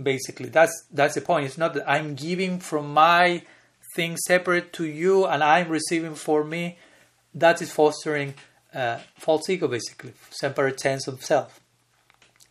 [0.01, 1.45] Basically, that's that's the point.
[1.45, 3.43] It's not that I'm giving from my
[3.99, 6.79] thing separate to you and I'm receiving for me.
[7.35, 8.35] That is fostering
[8.73, 11.61] uh, false ego, basically, separate sense of self.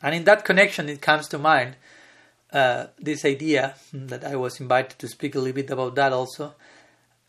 [0.04, 1.78] And in that connection, it comes to mind
[2.52, 6.54] uh, this idea that I was invited to speak a little bit about that also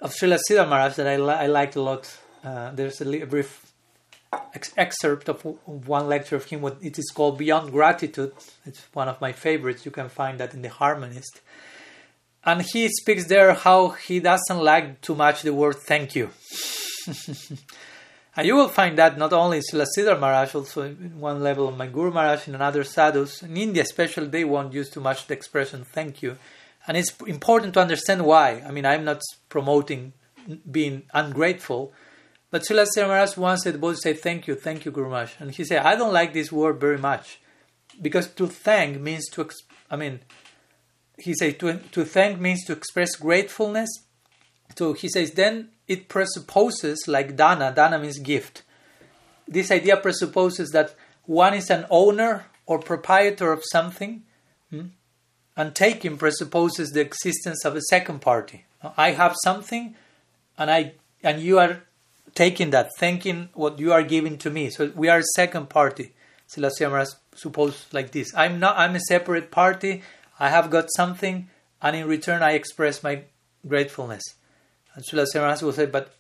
[0.01, 2.05] of Srila Maharaj that I, li- I liked a lot.
[2.43, 3.73] Uh, there's a, li- a brief
[4.55, 6.61] ex- excerpt of one lecture of him.
[6.61, 8.33] What It is called Beyond Gratitude.
[8.67, 9.85] It's one of my favorites.
[9.87, 11.41] You can find that in the Harmonist.
[12.45, 16.31] And he speaks there how he doesn't like too much the word thank you.
[18.37, 21.77] and you will find that not only in Srila Maharaj, also in one level of
[21.77, 23.43] my Guru Maharaj, in another sadhus.
[23.43, 26.39] In India, especially, they won't use too much the expression thank you.
[26.87, 28.63] And it's important to understand why.
[28.67, 30.13] I mean, I'm not promoting
[30.71, 31.93] being ungrateful,
[32.51, 35.33] but Srila Maharaj once said, both say, thank you, thank you, Guru Maharaj.
[35.39, 37.41] And he said, I don't like this word very much.
[38.01, 39.49] Because to thank means to,
[39.91, 40.21] I mean,
[41.19, 43.89] he says to, to thank means to express gratefulness.
[44.77, 48.63] So he says, then it presupposes, like dana, dana means gift.
[49.47, 54.23] This idea presupposes that one is an owner or proprietor of something,
[54.71, 54.89] hmm?
[55.57, 58.67] and taking presupposes the existence of a second party.
[58.97, 59.97] I have something,
[60.57, 61.83] and I and you are
[62.35, 64.71] taking that, thanking what you are giving to me.
[64.71, 66.13] So we are a second party.
[66.49, 68.33] Silasya Maharaj suppose like this.
[68.35, 70.03] I'm not I'm a separate party.
[70.39, 71.49] I have got something
[71.83, 73.23] and in return I express my
[73.67, 74.23] gratefulness.
[74.95, 76.15] And Maharaj will say, But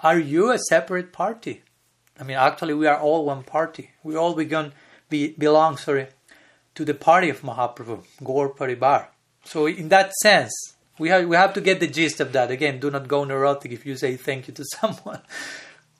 [0.00, 1.62] are you a separate party?
[2.18, 3.90] I mean actually we are all one party.
[4.02, 4.72] We all begun
[5.08, 6.08] be, belong sorry
[6.74, 9.08] to the party of Mahaprabhu, Gaur Paribar.
[9.44, 10.52] So in that sense,
[10.98, 12.50] we have we have to get the gist of that.
[12.50, 15.20] Again, do not go neurotic if you say thank you to someone.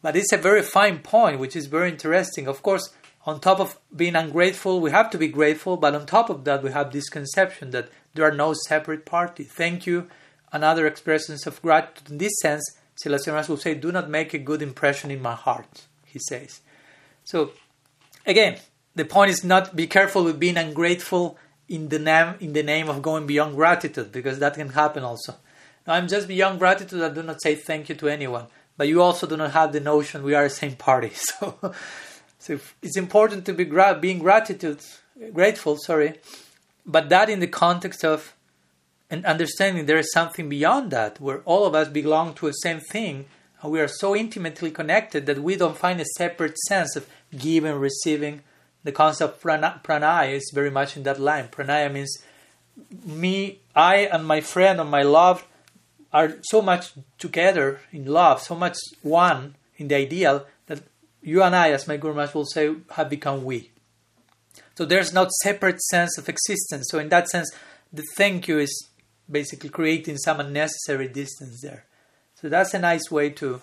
[0.00, 2.48] But it's a very fine point, which is very interesting.
[2.48, 2.90] Of course,
[3.24, 6.62] on top of being ungrateful, we have to be grateful, but on top of that,
[6.62, 9.48] we have this conception that there are no separate parties.
[9.52, 10.08] Thank you
[10.52, 12.10] and other expressions of gratitude.
[12.10, 12.64] In this sense,
[12.96, 16.60] Silas will say, Do not make a good impression in my heart, he says.
[17.24, 17.52] So,
[18.26, 18.58] again,
[18.94, 22.88] the point is not be careful with being ungrateful in the name in the name
[22.88, 25.36] of going beyond gratitude because that can happen also.
[25.86, 27.02] Now, I'm just beyond gratitude.
[27.02, 29.80] I do not say thank you to anyone, but you also do not have the
[29.80, 31.12] notion we are the same party.
[31.40, 31.72] So,
[32.42, 34.80] so it's important to be gra- being gratitude
[35.32, 35.76] grateful.
[35.76, 36.14] Sorry,
[36.84, 38.34] but that in the context of
[39.10, 42.80] and understanding there is something beyond that where all of us belong to the same
[42.80, 43.26] thing
[43.60, 47.74] and we are so intimately connected that we don't find a separate sense of giving
[47.74, 48.40] receiving
[48.84, 51.46] the concept of pranaya is very much in that line.
[51.48, 52.18] Pranaya means
[53.04, 55.46] me, I, and my friend and my love
[56.12, 60.46] are so much together in love, so much one in the ideal
[61.22, 63.70] you and I, as my Guru Maharaj will say, have become we.
[64.74, 66.88] So there's not separate sense of existence.
[66.90, 67.50] So in that sense,
[67.92, 68.88] the thank you is
[69.30, 71.84] basically creating some unnecessary distance there.
[72.34, 73.60] So that's a nice way to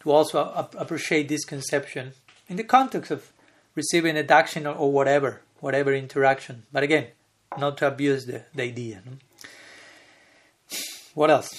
[0.00, 2.12] to also appreciate this conception
[2.48, 3.30] in the context of
[3.74, 6.62] receiving a dakshin or, or whatever, whatever interaction.
[6.72, 7.08] But again,
[7.58, 9.02] not to abuse the, the idea.
[9.04, 9.12] No?
[11.14, 11.50] What else?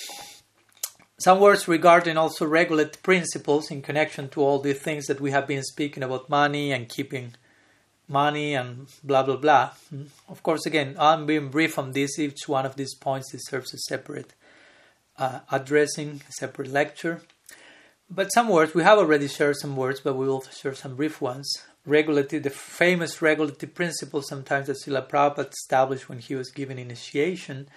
[1.22, 5.46] Some words regarding also regulate principles in connection to all the things that we have
[5.46, 7.36] been speaking about money and keeping
[8.08, 9.70] money and blah blah blah.
[9.92, 10.06] Hmm?
[10.28, 12.18] Of course, again, I'm being brief on this.
[12.18, 14.34] Each one of these points deserves a separate
[15.20, 17.22] uh, addressing, a separate lecture.
[18.10, 21.22] But some words, we have already shared some words, but we will share some brief
[21.22, 21.54] ones.
[21.86, 27.70] Regulative, the famous regulative principle sometimes that Srila Prabhupada established when he was giving initiation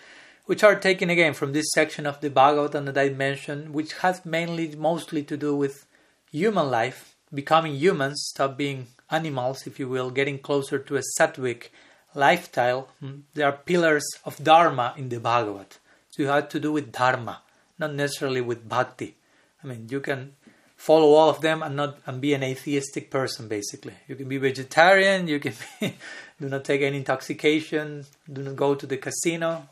[0.47, 4.25] which are taken again from this section of the Bhagavatam that I mentioned, which has
[4.25, 5.87] mainly, mostly to do with
[6.31, 11.69] human life, becoming humans, stop being animals, if you will, getting closer to a sattvic
[12.15, 12.89] lifestyle.
[13.01, 15.77] Hmm, there are pillars of Dharma in the Bhagavad.
[16.11, 17.43] So you have to do with Dharma,
[17.79, 19.17] not necessarily with Bhakti.
[19.63, 20.35] I mean, you can
[20.77, 24.37] follow all of them and not and be an atheistic person basically you can be
[24.37, 25.95] vegetarian you can be,
[26.41, 29.67] do not take any intoxication do not go to the casino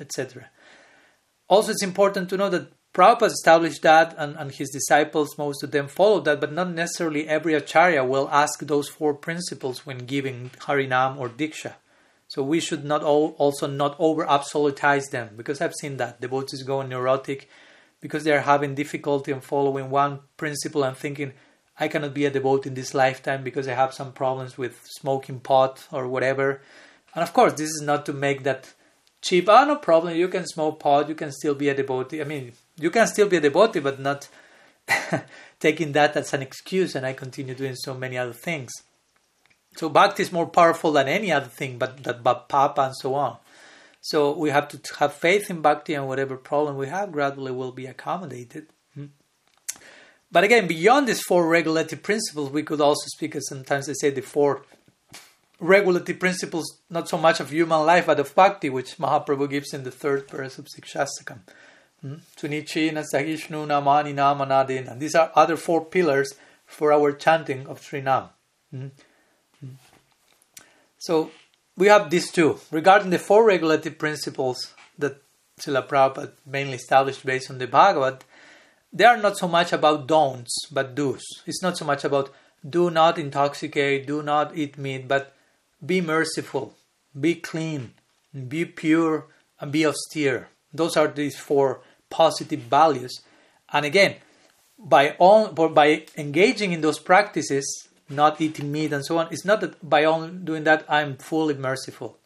[0.00, 0.50] etc.
[1.48, 5.70] Also, it's important to know that Prabhupada established that, and, and his disciples, most of
[5.70, 10.50] them followed that, but not necessarily every acharya will ask those four principles when giving
[10.60, 11.74] Harinam or Diksha.
[12.26, 16.62] So we should not all, also not over absolutize them, because I've seen that devotees
[16.62, 17.48] go neurotic
[18.00, 21.32] because they are having difficulty in following one principle and thinking,
[21.80, 25.40] I cannot be a devotee in this lifetime because I have some problems with smoking
[25.40, 26.60] pot or whatever.
[27.14, 28.72] And of course, this is not to make that
[29.22, 29.48] cheap.
[29.48, 30.16] Ah, no problem.
[30.16, 31.08] You can smoke pot.
[31.08, 32.20] You can still be a devotee.
[32.20, 34.28] I mean, you can still be a devotee, but not
[35.60, 36.94] taking that as an excuse.
[36.94, 38.72] And I continue doing so many other things.
[39.76, 43.14] So bhakti is more powerful than any other thing, but that but papa and so
[43.14, 43.36] on.
[44.00, 47.72] So we have to have faith in bhakti, and whatever problem we have gradually will
[47.72, 48.66] be accommodated.
[48.94, 49.06] Hmm.
[50.32, 54.10] But again, beyond these four regulative principles, we could also speak, as sometimes they say,
[54.10, 54.62] the four
[55.60, 59.84] regulative principles, not so much of human life, but of bhakti, which Mahaprabhu gives in
[59.84, 61.40] the third verse of Sikshastakam.
[62.00, 62.14] Hmm?
[62.36, 64.98] Sahishnu, Namani, Namanadina.
[64.98, 66.34] These are other four pillars
[66.66, 68.28] for our chanting of Srinam.
[68.70, 68.88] Hmm?
[69.60, 69.72] Hmm?
[70.98, 71.30] So
[71.76, 72.60] we have these two.
[72.70, 75.22] Regarding the four regulative principles that
[75.60, 78.24] Srila Prabhupada mainly established based on the Bhagavad,
[78.92, 81.24] they are not so much about don'ts, but do's.
[81.46, 82.32] It's not so much about
[82.68, 85.34] do not intoxicate, do not eat meat, but
[85.84, 86.74] be merciful,
[87.18, 87.92] be clean,
[88.48, 89.26] be pure,
[89.60, 90.48] and be austere.
[90.72, 93.20] Those are these four positive values.
[93.72, 94.16] And again,
[94.78, 99.60] by all, by engaging in those practices, not eating meat and so on, it's not
[99.60, 102.18] that by only doing that I'm fully merciful.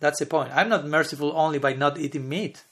[0.00, 0.52] That's the point.
[0.54, 2.62] I'm not merciful only by not eating meat.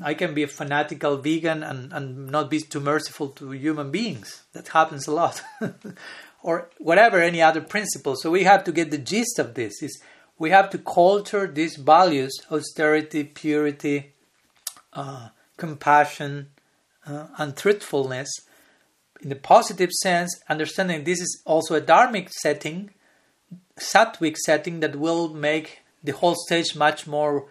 [0.00, 4.42] I can be a fanatical vegan and, and not be too merciful to human beings.
[4.54, 5.42] That happens a lot.
[6.42, 8.16] or whatever any other principle.
[8.16, 10.00] So we have to get the gist of this is
[10.38, 14.12] we have to culture these values austerity, purity,
[14.92, 16.48] uh, compassion,
[17.06, 18.28] uh, and truthfulness
[19.22, 22.90] in the positive sense, understanding this is also a dharmic setting,
[23.78, 27.46] sattvic setting that will make the whole stage much more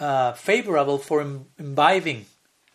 [0.00, 2.26] uh, favorable for Im- imbibing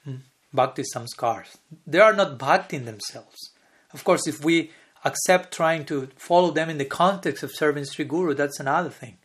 [0.05, 0.15] hmm,
[0.53, 1.57] bhakti samskars.
[1.85, 3.51] They are not bhakti in themselves.
[3.93, 4.71] Of course, if we
[5.03, 9.17] accept trying to follow them in the context of serving Sri Guru, that's another thing.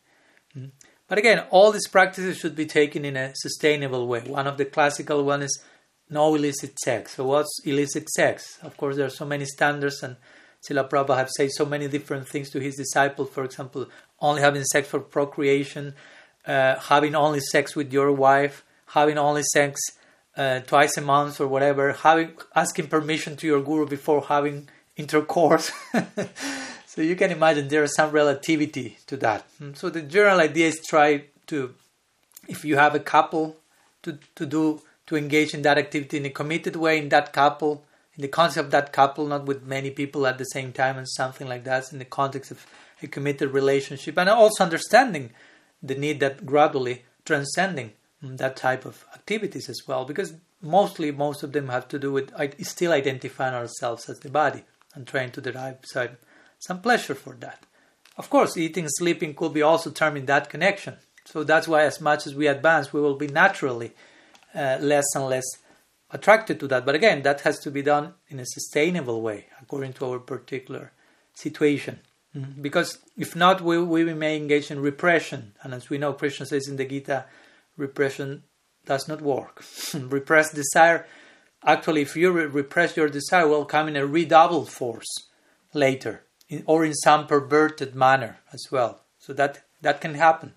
[0.53, 0.67] Hmm?
[1.09, 4.21] But again, all these practices should be taken in a sustainable way.
[4.21, 5.63] One of the classical one is
[6.09, 7.17] no illicit sex.
[7.17, 8.59] So what's illicit sex?
[8.63, 10.17] Of course, there are so many standards, and
[10.67, 13.31] Srila Prabhupada have said so many different things to his disciples.
[13.31, 13.89] For example,
[14.21, 15.95] only having sex for procreation,
[16.47, 19.81] uh, having only sex with your wife, having only sex
[20.37, 25.71] uh, twice a month or whatever, having asking permission to your guru before having intercourse.
[26.87, 29.45] so you can imagine there is some relativity to that.
[29.59, 31.75] Hmm, so the general idea is try to,
[32.49, 33.57] if you have a couple,
[34.03, 37.85] to, to do to engage in that activity in a committed way in that couple,
[38.17, 41.09] in the context of that couple, not with many people at the same time and
[41.09, 42.65] something like that, in the context of
[43.03, 45.31] a committed relationship, and also understanding
[45.83, 51.43] the need that gradually transcending hmm, that type of activities as well, because mostly most
[51.43, 54.63] of them have to do with still identifying ourselves as the body
[54.95, 56.17] and trying to derive some,
[56.59, 57.65] some pleasure for that.
[58.17, 60.97] Of course, eating, sleeping could be also termed in that connection.
[61.25, 63.93] So that's why, as much as we advance, we will be naturally
[64.55, 65.45] uh, less and less
[66.11, 66.85] attracted to that.
[66.85, 70.93] But again, that has to be done in a sustainable way according to our particular
[71.35, 72.01] situation.
[72.37, 72.63] Mm-hmm.
[72.63, 75.53] Because if not, we, we may engage in repression.
[75.63, 77.27] And as we know, Krishna says in the Gita,
[77.77, 78.43] repression
[78.85, 79.65] does not work.
[79.95, 81.07] Repressed desire
[81.65, 85.29] actually, if you re- repress your desire, will come in a redoubled force
[85.75, 89.03] later, in, or in some perverted manner as well.
[89.19, 90.55] So that that can happen.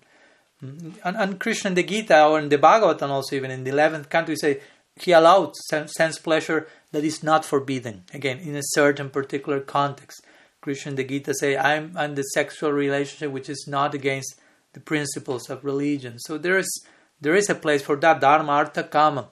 [0.62, 3.70] Mm, and, and Krishna in the Gita or in the Bhagavatam also, even in the
[3.70, 4.60] eleventh canto, we say
[4.96, 8.04] he allowed sense pleasure that is not forbidden.
[8.14, 10.24] Again, in a certain particular context.
[10.62, 14.34] Krishna in the Gita say, "I'm in the sexual relationship which is not against
[14.72, 16.84] the principles of religion." So there is
[17.20, 19.28] there is a place for that dharma, artha, kama,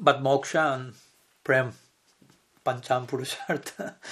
[0.00, 0.94] but moksha and
[1.44, 1.72] prem,
[2.64, 3.94] pancham purushartha.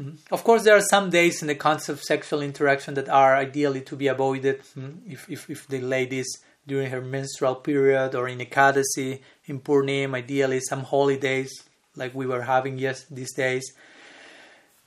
[0.00, 0.34] Mm-hmm.
[0.34, 3.80] Of course, there are some days in the concept of sexual interaction that are ideally
[3.82, 4.58] to be avoided.
[4.76, 5.12] Mm-hmm.
[5.12, 6.26] If, if, if the ladies
[6.66, 11.52] during her menstrual period or in Ekadasi, in Purnim, ideally some holidays
[11.96, 13.72] like we were having yes these days.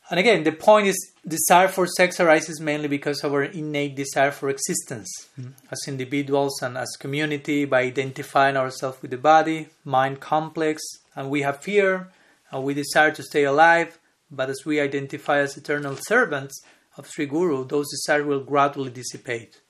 [0.09, 4.31] And again, the point is desire for sex arises mainly because of our innate desire
[4.31, 5.51] for existence mm-hmm.
[5.69, 10.81] as individuals and as community by identifying ourselves with the body, mind complex,
[11.15, 12.09] and we have fear
[12.51, 13.99] and we desire to stay alive
[14.29, 16.61] but as we identify as eternal servants
[16.97, 19.61] of Sri Guru, those desires will gradually dissipate.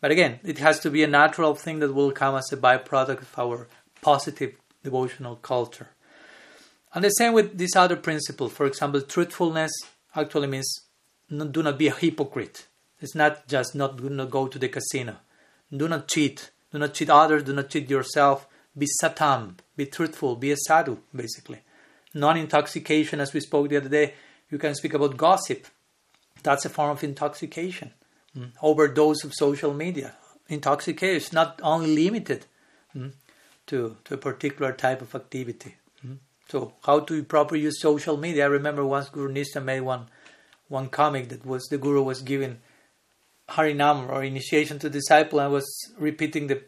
[0.00, 3.22] But again, it has to be a natural thing that will come as a byproduct
[3.22, 3.66] of our
[4.02, 5.88] positive devotional culture.
[6.96, 8.48] And the same with this other principle.
[8.48, 9.70] For example, truthfulness
[10.16, 10.80] actually means
[11.28, 12.66] do not be a hypocrite.
[13.00, 15.16] It's not just not do not go to the casino.
[15.70, 16.50] Do not cheat.
[16.72, 17.44] Do not cheat others.
[17.44, 18.48] Do not cheat yourself.
[18.76, 19.58] Be satam.
[19.76, 20.34] Be truthful.
[20.34, 21.60] Be a sadhu, basically
[22.16, 24.14] non intoxication, as we spoke the other day,
[24.50, 25.66] you can speak about gossip.
[26.42, 27.92] That's a form of intoxication.
[28.36, 28.52] Mm.
[28.62, 30.14] Overdose of social media.
[30.48, 32.46] Intoxication is not only limited
[32.96, 33.12] mm,
[33.66, 35.76] to, to a particular type of activity.
[36.48, 38.44] So, how to properly use social media?
[38.44, 40.06] I remember once Guru Nista made one
[40.68, 42.58] one comic that was the Guru was giving
[43.48, 45.66] Harinam or initiation to disciple and was
[45.98, 46.62] repeating the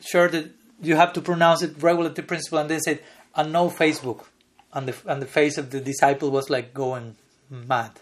[0.00, 0.50] sure that
[0.82, 3.00] you have to pronounce it regulative principle and then said
[3.34, 4.24] and no Facebook
[4.72, 7.16] and the and the face of the disciple was like going
[7.50, 7.92] mad.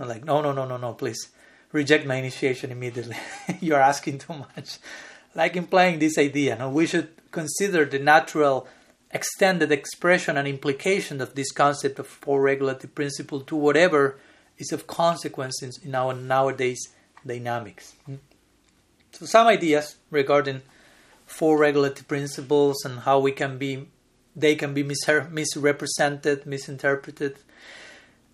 [0.00, 1.28] I'm like, no, no, no, no, no, please
[1.72, 3.16] reject my initiation immediately.
[3.60, 4.78] You're asking too much.
[5.34, 8.66] Like implying this idea, no, we should consider the natural
[9.10, 14.18] extended expression and implication of this concept of four regulative principle to whatever
[14.58, 16.88] is of consequence in our nowadays
[17.26, 17.94] dynamics.
[18.06, 18.16] Hmm?
[19.12, 20.62] So some ideas regarding
[21.26, 23.88] four regulative principles and how we can be
[24.36, 27.38] they can be misrepresented, misinterpreted.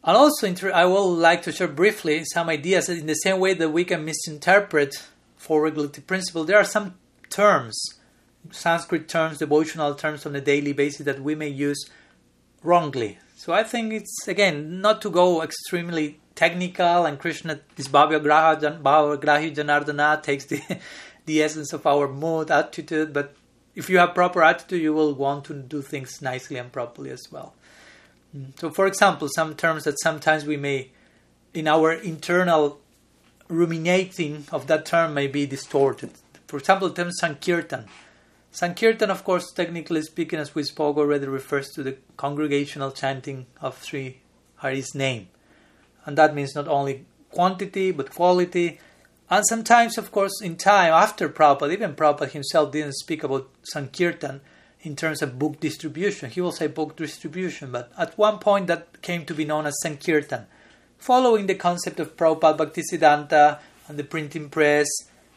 [0.03, 3.71] And also, I would like to share briefly some ideas in the same way that
[3.71, 4.97] we can misinterpret
[5.39, 6.47] four regulative principles.
[6.47, 6.97] There are some
[7.31, 7.75] terms,
[8.51, 11.89] Sanskrit terms, devotional terms on a daily basis that we may use
[12.63, 13.19] wrongly.
[13.37, 19.55] So I think it's again not to go extremely technical and Krishna this Bhava Grahi
[19.55, 20.63] Janardana takes the
[21.27, 23.35] the essence of our mood, attitude, but
[23.75, 27.27] if you have proper attitude, you will want to do things nicely and properly as
[27.31, 27.55] well.
[28.37, 28.59] Mm.
[28.59, 30.91] So, for example, some terms that sometimes we may,
[31.53, 32.79] in our internal
[33.49, 36.11] ruminating of that term, may be distorted.
[36.47, 37.87] For example, the term Sankirtan.
[38.55, 43.83] Sankirtan, of course, technically speaking, as we spoke already, refers to the congregational chanting of
[43.83, 44.21] Sri
[44.63, 45.27] Hari's name.
[46.07, 48.79] And that means not only quantity but quality
[49.29, 54.41] and sometimes, of course, in time after Prabhupada, even Prabhupada himself didn't speak about Sankirtan
[54.83, 56.31] in terms of book distribution.
[56.31, 59.75] He will say book distribution, but at one point that came to be known as
[59.83, 60.47] Sankirtan,
[60.99, 64.87] following the concept of Prabhupada Bhaktisiddhanta and the printing press,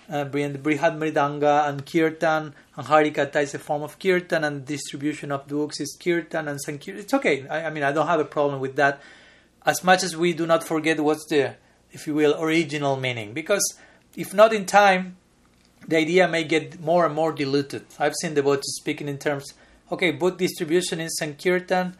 [0.09, 5.32] uh, the Brihad Mridanga and Kirtan, and Harikatha is a form of Kirtan, and distribution
[5.32, 7.01] of books is Kirtan and Sankirtan.
[7.01, 7.45] It's okay.
[7.47, 9.01] I, I mean, I don't have a problem with that.
[9.65, 11.55] As much as we do not forget what's the
[11.91, 13.34] if you will, original meaning.
[13.34, 13.78] Because
[14.15, 15.17] if not in time,
[15.88, 17.86] the idea may get more and more diluted.
[17.99, 19.53] I've seen the devotees speaking in terms,
[19.91, 21.95] okay, book distribution in Sankirtan,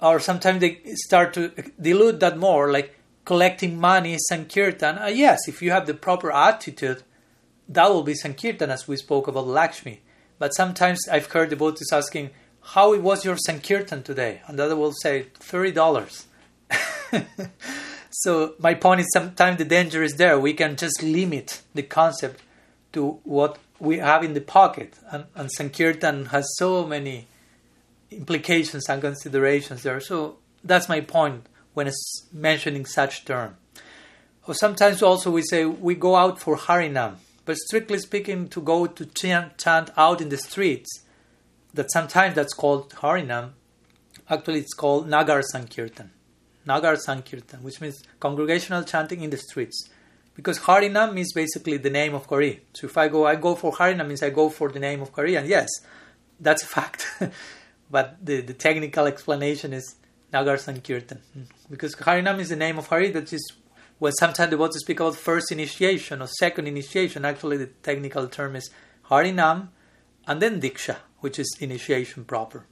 [0.00, 4.98] or sometimes they start to dilute that more, like collecting money Sankirtan.
[4.98, 7.02] Uh, yes, if you have the proper attitude,
[7.68, 10.00] that will be Sankirtan, as we spoke about Lakshmi.
[10.38, 12.30] But sometimes I've heard devotees asking,
[12.60, 14.42] how was your Sankirtan today?
[14.46, 16.26] And the other will say, $30.
[18.10, 20.40] So my point is sometimes the danger is there.
[20.40, 22.42] We can just limit the concept
[22.92, 24.94] to what we have in the pocket.
[25.12, 27.28] And, and Sankirtan has so many
[28.10, 30.00] implications and considerations there.
[30.00, 31.88] So that's my point when
[32.32, 33.56] mentioning such term.
[34.48, 37.16] Or sometimes also we say we go out for Harinam,
[37.48, 40.90] but strictly speaking, to go to chant, chant out in the streets,
[41.72, 43.52] that sometimes that's called Harinam.
[44.28, 46.10] Actually, it's called Nagar Sankirtan.
[46.66, 49.88] Nagar Sankirtan, which means congregational chanting in the streets.
[50.34, 52.60] Because Harinam means basically the name of Hari.
[52.74, 55.08] So if I go, I go for Harinam means I go for the name of
[55.14, 55.36] Hari.
[55.36, 55.70] And yes,
[56.38, 57.06] that's a fact.
[57.90, 59.96] but the, the technical explanation is
[60.34, 61.22] Nagar Sankirtan.
[61.32, 61.44] Hmm.
[61.70, 63.54] Because Harinam is the name of Hari, that is
[63.98, 67.24] when sometimes to speak about first initiation or second initiation.
[67.24, 68.70] Actually, the technical term is
[69.10, 69.68] Harinam
[70.26, 72.64] and then Diksha, which is initiation proper.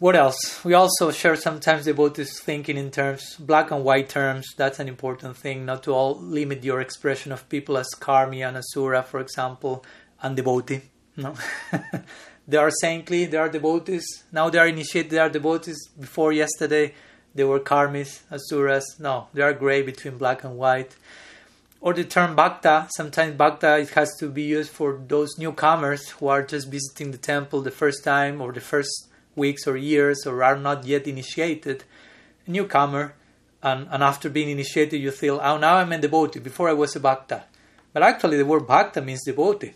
[0.00, 0.64] What else?
[0.64, 4.46] We also share sometimes devotees thinking in terms, black and white terms.
[4.56, 8.56] That's an important thing, not to all limit your expression of people as karmi and
[8.56, 9.84] asura, for example,
[10.22, 10.82] and devotee.
[11.16, 11.34] No?
[12.46, 14.06] they are saintly, they are devotees.
[14.30, 15.88] Now they are initiated, they are devotees.
[15.98, 16.94] Before yesterday,
[17.34, 18.96] they were karmis, asuras.
[18.98, 20.96] No, they are gray between black and white.
[21.80, 26.26] Or the term bhakta, sometimes bhakta it has to be used for those newcomers who
[26.26, 30.42] are just visiting the temple the first time or the first weeks or years or
[30.42, 31.84] are not yet initiated,
[32.46, 33.14] a newcomer,
[33.62, 36.40] and, and after being initiated, you feel, oh, now I'm a devotee.
[36.40, 37.44] Before I was a bhakta.
[37.92, 39.74] But actually, the word bhakta means devotee.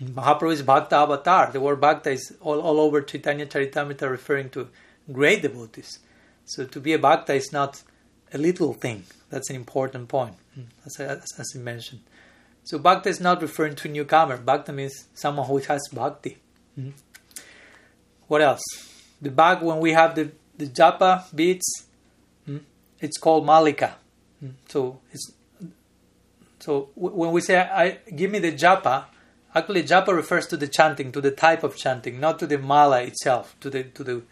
[0.00, 1.50] Mahaprabhu is bhakta avatar.
[1.50, 4.68] The word bhakta is all, all over Chaitanya Charitamrita referring to
[5.10, 6.00] great devotees.
[6.46, 7.82] So to be a bhakta is not
[8.32, 9.04] a little thing.
[9.30, 10.34] That's an important point,
[10.84, 12.00] as, as, as I mentioned.
[12.64, 14.36] So bhakta is not referring to newcomer.
[14.38, 16.38] Bhakta means someone who has bhakti.
[16.78, 16.90] Mm-hmm.
[18.28, 18.62] What else?
[19.20, 21.66] The bag when we have the, the japa beads,
[22.44, 22.58] hmm,
[23.00, 23.96] it's called malika.
[24.40, 25.32] Hmm, so it's
[26.58, 29.04] so when we say I give me the japa,
[29.54, 33.02] actually japa refers to the chanting, to the type of chanting, not to the mala
[33.02, 34.22] itself, to the to the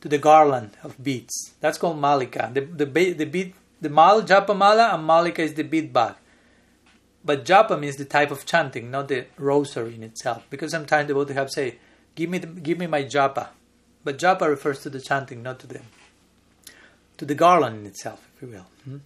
[0.00, 1.54] to the garland of beads.
[1.60, 2.50] That's called malika.
[2.52, 6.14] The the the bead the mal japa mala and malika is the bead bag.
[7.24, 10.46] But japa means the type of chanting, not the rosary in itself.
[10.48, 11.76] Because sometimes the Buddha have say
[12.14, 13.48] Give me, the, give me my japa.
[14.04, 15.80] But japa refers to the chanting, not to the
[17.18, 18.66] to the garland in itself, if you will.
[18.84, 18.96] Hmm?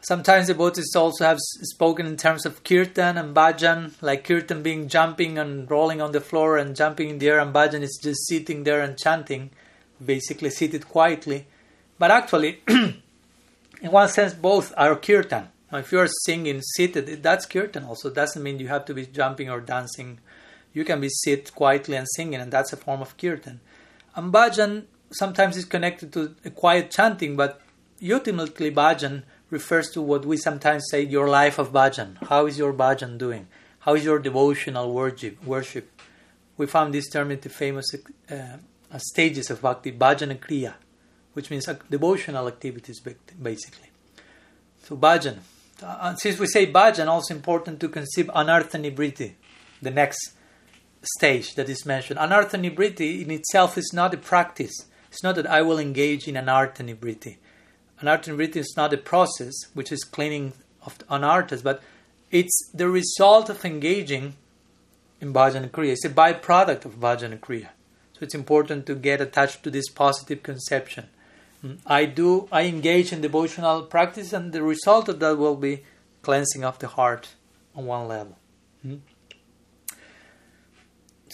[0.00, 4.88] Sometimes the Buddhists also have spoken in terms of kirtan and bhajan, like kirtan being
[4.88, 8.26] jumping and rolling on the floor and jumping in the air, and bhajan is just
[8.28, 9.50] sitting there and chanting,
[10.04, 11.46] basically seated quietly.
[11.98, 15.48] But actually, in one sense, both are kirtan.
[15.70, 18.08] Now, if you're singing seated, that's kirtan also.
[18.08, 20.18] It doesn't mean you have to be jumping or dancing
[20.74, 23.60] you can be sit quietly and singing, and that's a form of kirtan.
[24.14, 27.60] And bhajan sometimes is connected to a quiet chanting, but
[28.02, 32.16] ultimately bhajan refers to what we sometimes say your life of bhajan.
[32.28, 33.46] How is your bhajan doing?
[33.80, 35.42] How is your devotional worship?
[35.44, 35.90] worship?
[36.56, 37.86] We found this term in the famous
[38.30, 38.34] uh,
[38.94, 40.74] Uh, stages of bhakti, bhajan kriya,
[41.32, 43.90] which means uh, devotional activities basically.
[44.84, 45.38] So bhajan.
[45.82, 49.32] Uh, uh, since we say bhajan, also important to conceive anartha nibriti,
[49.82, 50.34] the next
[51.02, 52.20] stage that is mentioned.
[52.20, 54.86] Anartha nibriti in itself is not a practice.
[55.10, 57.38] It's not that I will engage in anartha nibriti.
[58.00, 60.52] Anartha nibriti is not a process which is cleaning
[60.86, 61.82] of anarthas, but
[62.30, 64.34] it's the result of engaging
[65.20, 65.94] in bhajana kriya.
[65.94, 67.70] It's a byproduct of bhajana kriya.
[68.14, 71.08] So it's important to get attached to this positive conception.
[71.64, 75.82] Mm, I do I engage in devotional practice and the result of that will be
[76.22, 77.34] cleansing of the heart
[77.74, 78.38] on one level.
[78.86, 78.96] Mm-hmm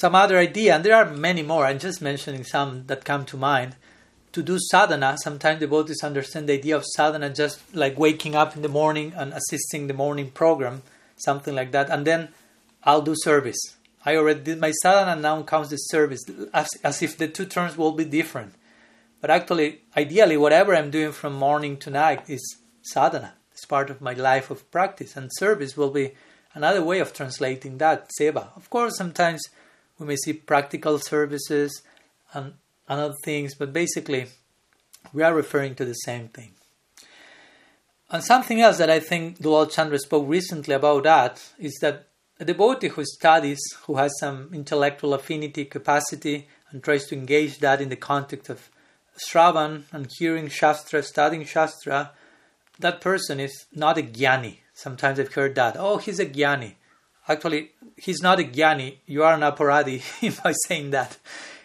[0.01, 3.37] some other idea, and there are many more, I'm just mentioning some that come to
[3.37, 3.77] mind.
[4.33, 8.63] To do sadhana, sometimes devotees understand the idea of sadhana just like waking up in
[8.63, 10.83] the morning and assisting the morning program,
[11.17, 12.29] something like that, and then
[12.83, 13.61] I'll do service.
[14.05, 16.23] I already did my sadhana, and now comes the service,
[16.55, 18.55] as, as if the two terms will be different.
[19.21, 23.35] But actually, ideally, whatever I'm doing from morning to night is sadhana.
[23.53, 26.13] It's part of my life of practice, and service will be
[26.55, 28.57] another way of translating that, seva.
[28.57, 29.43] Of course, sometimes
[29.99, 31.83] we may see practical services
[32.33, 32.55] and,
[32.89, 34.27] and other things, but basically,
[35.13, 36.53] we are referring to the same thing.
[38.11, 42.09] And something else that I think Dulal Chandra spoke recently about that is that
[42.41, 47.83] a devotee who studies, who has some intellectual affinity, capacity, and tries to engage that
[47.83, 48.71] in the context of
[49.19, 52.13] Shravan and hearing Shastra, studying Shastra,
[52.79, 54.61] that person is not a jnani.
[54.73, 55.77] Sometimes I've heard that.
[55.79, 56.77] Oh, he's a jnani.
[57.29, 58.97] Actually, he's not a jnani.
[59.05, 60.03] You are an aparadi
[60.43, 61.19] by saying that.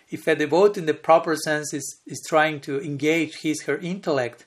[0.10, 4.46] If a devotee in the proper sense is, is trying to engage his her intellect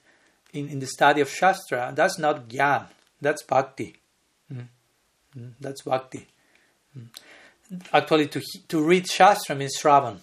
[0.52, 2.88] in, in the study of Shastra, that's not jnana.
[3.22, 3.96] That's bhakti.
[4.52, 4.68] Mm.
[5.38, 5.52] Mm.
[5.60, 6.26] That's bhakti.
[6.96, 7.08] Mm.
[7.92, 10.18] Actually, to to read Shastra means Shravan.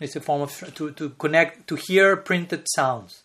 [0.00, 3.22] It's a form of to, to connect, to hear printed sounds.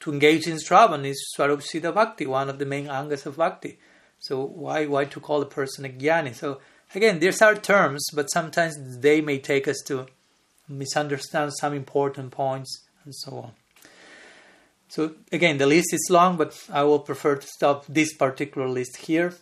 [0.00, 3.78] To engage in Shravan is Swarup Siddha Bhakti, one of the main angas of Bhakti.
[4.18, 6.34] So why why to call a person a jnani?
[6.34, 6.60] So
[6.94, 10.06] again, these are terms, but sometimes they may take us to
[10.68, 13.52] misunderstand some important points and so on.
[14.88, 18.96] So again, the list is long, but I will prefer to stop this particular list
[18.96, 19.34] here.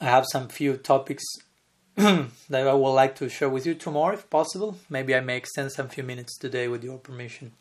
[0.00, 1.24] I have some few topics
[1.96, 2.30] that
[2.66, 4.78] I would like to share with you tomorrow if possible.
[4.88, 7.52] Maybe I may extend some few minutes today with your permission.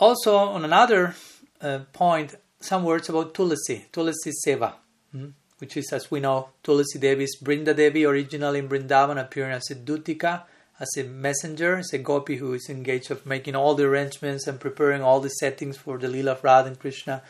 [0.00, 1.14] Also, on another
[1.60, 4.72] uh, point, some words about Tulasi, Tulasi Seva,
[5.12, 9.52] hmm, which is, as we know, Tulasi Devi is Brinda Devi, originally in Brindavan, appearing
[9.52, 10.42] as a Dutika,
[10.80, 14.58] as a messenger, as a gopi who is engaged of making all the arrangements and
[14.58, 17.22] preparing all the settings for the Lila of Radha and Krishna,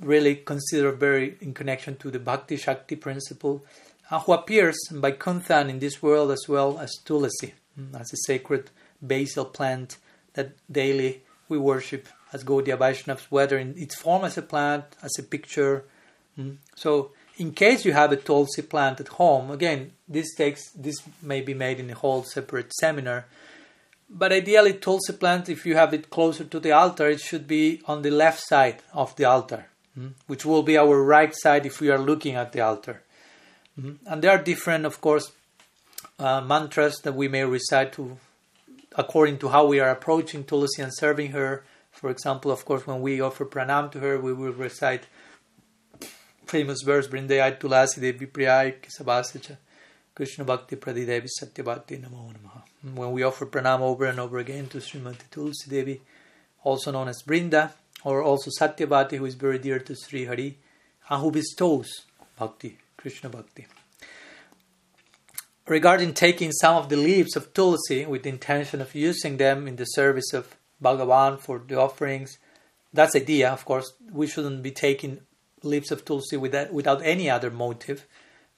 [0.00, 3.64] really considered very in connection to the Bhakti Shakti principle,
[4.10, 8.16] and who appears by Kunthan in this world as well as Tulasi, hmm, as a
[8.26, 8.70] sacred
[9.00, 9.98] basil plant
[10.34, 15.12] that daily we worship as Gaudiya Vaishnavas, whether in its form as a plant, as
[15.18, 15.84] a picture.
[16.36, 16.52] Hmm.
[16.74, 21.40] So, in case you have a Tulsi plant at home, again, this takes this may
[21.40, 23.26] be made in a whole separate seminar.
[24.08, 27.80] But ideally, Tulsi plant, if you have it closer to the altar, it should be
[27.86, 29.66] on the left side of the altar,
[30.26, 33.02] which will be our right side if we are looking at the altar.
[33.80, 33.94] Hmm.
[34.06, 35.32] And there are different, of course,
[36.18, 38.18] uh, mantras that we may recite to
[38.96, 41.64] according to how we are approaching Tulsi and serving her.
[41.92, 45.06] For example, of course, when we offer pranam to her, we will recite
[46.46, 49.56] famous verse Brindayai Tulasi Devi Priyai Kisabasacha
[50.14, 52.62] Krishna Bhakti Pradidevi Satyabhakti Namo Namaha.
[52.94, 56.00] When we offer pranam over and over again to Srimati Tulsi Devi,
[56.64, 57.72] also known as Brinda,
[58.04, 60.58] or also Satyavati, who is very dear to Sri Hari,
[61.08, 62.06] and who bestows
[62.38, 63.66] Bhakti, Krishna Bhakti
[65.70, 69.76] regarding taking some of the leaves of tulsi with the intention of using them in
[69.76, 72.38] the service of Bhagavan for the offerings.
[72.92, 73.92] That's idea, of course.
[74.12, 75.20] We shouldn't be taking
[75.62, 78.04] leaves of tulsi without, without any other motive.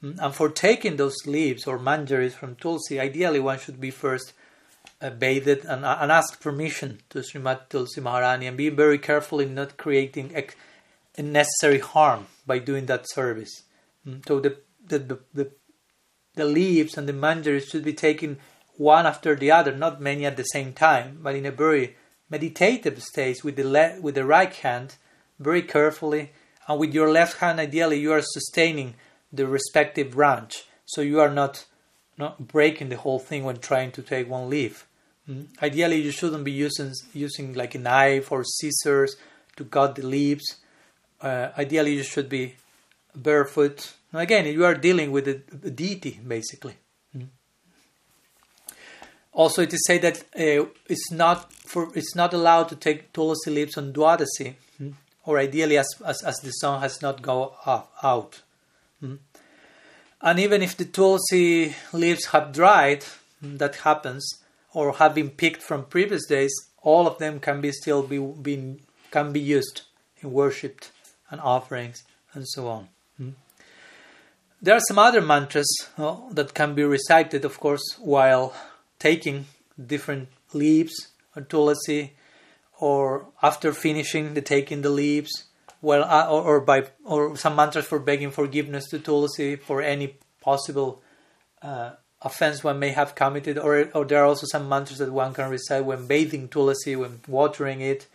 [0.02, 4.32] Mm, and for taking those leaves or manjaris from tulsi, ideally one should be first
[5.02, 9.40] uh, bathed and, uh, and ask permission to Srimati Tulsi Maharani and be very careful
[9.40, 10.54] in not creating ex-
[11.18, 13.64] unnecessary harm by doing that service.
[14.06, 15.50] Mm, so the, the, the, the
[16.34, 18.38] the leaves and the manjaris should be taken
[18.76, 21.96] one after the other, not many at the same time, but in a very
[22.30, 24.96] meditative state with the le- with the right hand,
[25.38, 26.32] very carefully,
[26.66, 28.94] and with your left hand, ideally, you are sustaining
[29.32, 31.66] the respective branch, so you are not
[32.16, 34.86] not breaking the whole thing when trying to take one leaf.
[35.28, 35.46] Mm?
[35.62, 39.16] Ideally, you shouldn't be using using like a knife or scissors
[39.56, 40.56] to cut the leaves.
[41.20, 42.56] Uh, ideally, you should be
[43.14, 45.34] barefoot Again, you are dealing with a,
[45.70, 46.76] deity, basically.
[47.12, 47.24] Hmm.
[49.32, 53.50] Also, it is said that uh, it's not for it's not allowed to take tulsi
[53.50, 54.90] leaves on Dwadasi, hmm,
[55.24, 57.52] or ideally as, as, as the sun has not gone
[58.02, 58.42] out.
[59.00, 59.16] Hmm.
[60.20, 63.06] And even if the tulsi leaves have dried,
[63.40, 64.24] that happens,
[64.74, 66.52] or have been picked from previous days,
[66.82, 69.82] all of them can be still be, be can be used
[70.20, 70.90] in worshipped
[71.30, 72.02] and offerings
[72.34, 72.88] and so on.
[74.64, 75.66] There are some other mantras
[75.98, 78.54] uh, that can be recited, of course, while
[79.00, 79.46] taking
[79.76, 82.10] different leaves or tulasi,
[82.78, 85.30] or after finishing the taking the leaves,
[85.80, 90.14] well, uh, or, or, by or some mantras for begging forgiveness to tulasi for any
[90.40, 91.02] possible
[91.60, 91.90] uh,
[92.24, 95.50] offense one may have committed, or or there are also some mantras that one can
[95.50, 98.06] recite when bathing tulasi, when watering it.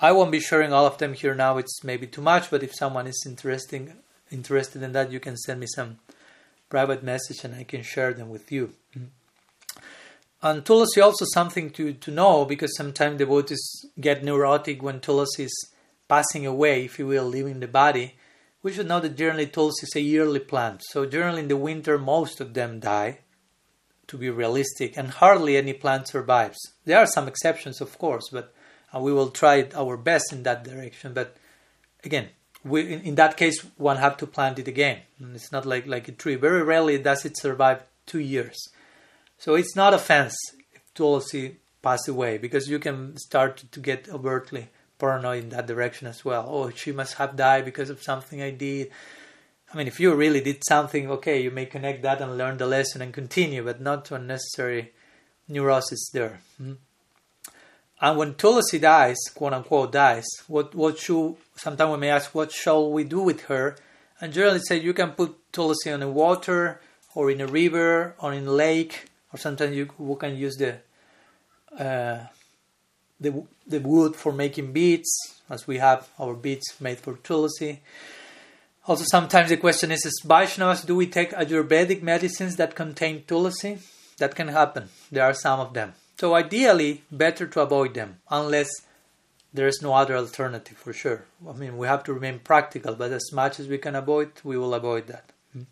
[0.00, 2.50] I won't be sharing all of them here now; it's maybe too much.
[2.50, 3.92] But if someone is interesting
[4.30, 5.98] interested in that, you can send me some
[6.68, 8.74] private message and I can share them with you.
[10.42, 15.70] And Tulasi also something to, to know because sometimes devotees get neurotic when Tulasi is
[16.08, 18.16] passing away, if you will, leaving the body.
[18.62, 20.82] We should know that generally Tulasi is a yearly plant.
[20.90, 23.20] So generally in the winter most of them die,
[24.08, 26.58] to be realistic, and hardly any plant survives.
[26.84, 28.54] There are some exceptions, of course, but
[28.94, 31.12] uh, we will try our best in that direction.
[31.12, 31.36] But
[32.04, 32.28] again,
[32.64, 35.00] we, in, in, that case, one have to plant it again.
[35.34, 36.34] It's not like, like a tree.
[36.34, 38.56] Very rarely does it survive two years.
[39.38, 40.36] So it's not a fence
[40.74, 46.06] if Tulsi pass away because you can start to get overtly paranoid in that direction
[46.08, 46.46] as well.
[46.48, 48.90] Oh, she must have died because of something I did.
[49.74, 52.66] I mean, if you really did something, okay, you may connect that and learn the
[52.66, 54.92] lesson and continue, but not to unnecessary
[55.48, 56.38] neurosis there.
[56.58, 56.74] Hmm?
[58.00, 62.52] And when Tulasi dies, quote unquote dies, what what should sometimes we may ask what
[62.52, 63.76] shall we do with her?
[64.20, 66.80] And generally say you can put Tulasi on the water
[67.16, 70.76] or in a river or in a lake, or sometimes you we can use the
[71.76, 72.26] uh,
[73.18, 75.10] the the wood for making beads,
[75.50, 77.80] as we have our beads made for Tulasi.
[78.86, 83.80] Also, sometimes the question is: As Vaishnavas, do we take Ayurvedic medicines that contain Tulasi?
[84.18, 84.90] That can happen.
[85.10, 85.94] There are some of them.
[86.18, 88.68] So ideally, better to avoid them unless
[89.52, 91.24] there is no other alternative for sure.
[91.48, 94.56] I mean, we have to remain practical, but as much as we can avoid, we
[94.56, 95.32] will avoid that.
[95.52, 95.62] Hmm.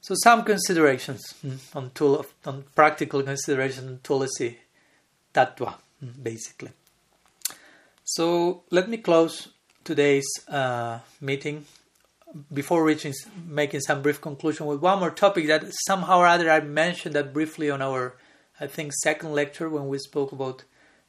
[0.00, 4.56] So some considerations mm, on tool on practical consideration on Tulasi
[5.32, 6.70] Tattva, mm, basically.
[8.04, 9.48] So let me close
[9.84, 11.66] today's uh, meeting
[12.52, 13.12] before reaching
[13.46, 17.32] making some brief conclusion with one more topic that somehow or other I mentioned that
[17.32, 18.14] briefly on our
[18.60, 20.64] I think second lecture when we spoke about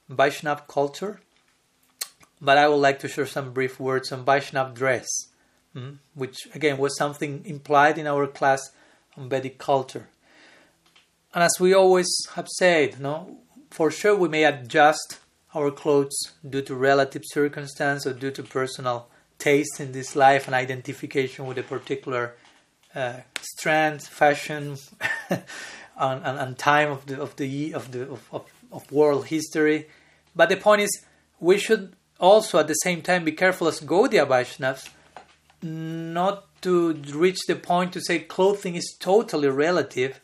[0.09, 1.19] Vaishnav culture.
[2.39, 5.07] But I would like to share some brief words on Vaishnav dress,
[5.76, 8.61] mm, which again was something implied in our class
[9.15, 10.07] on Vedic culture.
[11.34, 13.38] And as we always have said, no,
[13.69, 15.19] for sure we may adjust
[15.53, 19.07] our clothes due to relative circumstance or due to personal
[19.41, 22.35] taste in this life and identification with a particular
[22.93, 24.77] uh, strand, fashion,
[25.29, 25.41] and,
[25.97, 29.87] and, and, time of the of the of the of, of, of world history.
[30.35, 31.05] But the point is,
[31.39, 34.89] we should also at the same time be careful as Gaudiya Vaishnavas
[35.63, 40.19] not to reach the point to say clothing is totally relative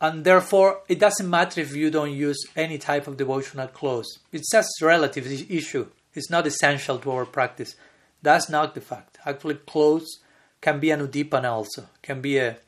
[0.00, 4.18] and therefore it doesn't matter if you don't use any type of devotional clothes.
[4.32, 5.88] It's just a relative issue.
[6.14, 7.76] It's not essential to our practice.
[8.22, 9.18] That's not the fact.
[9.24, 10.18] Actually, clothes
[10.60, 12.58] can be an udipana also, can be a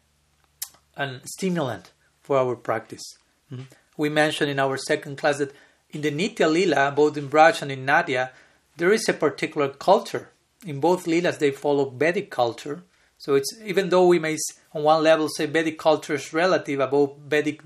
[0.96, 1.90] an stimulant
[2.20, 3.02] for our practice.
[3.50, 3.62] Mm-hmm.
[3.96, 5.52] We mentioned in our second class that
[5.90, 8.30] in the Nitya Lila, both in Braj and in Nadia,
[8.76, 10.30] there is a particular culture.
[10.66, 12.82] In both Lilas, they follow Vedic culture.
[13.18, 14.36] So it's even though we may
[14.72, 17.62] on one level say Vedic culture is relative about Vedic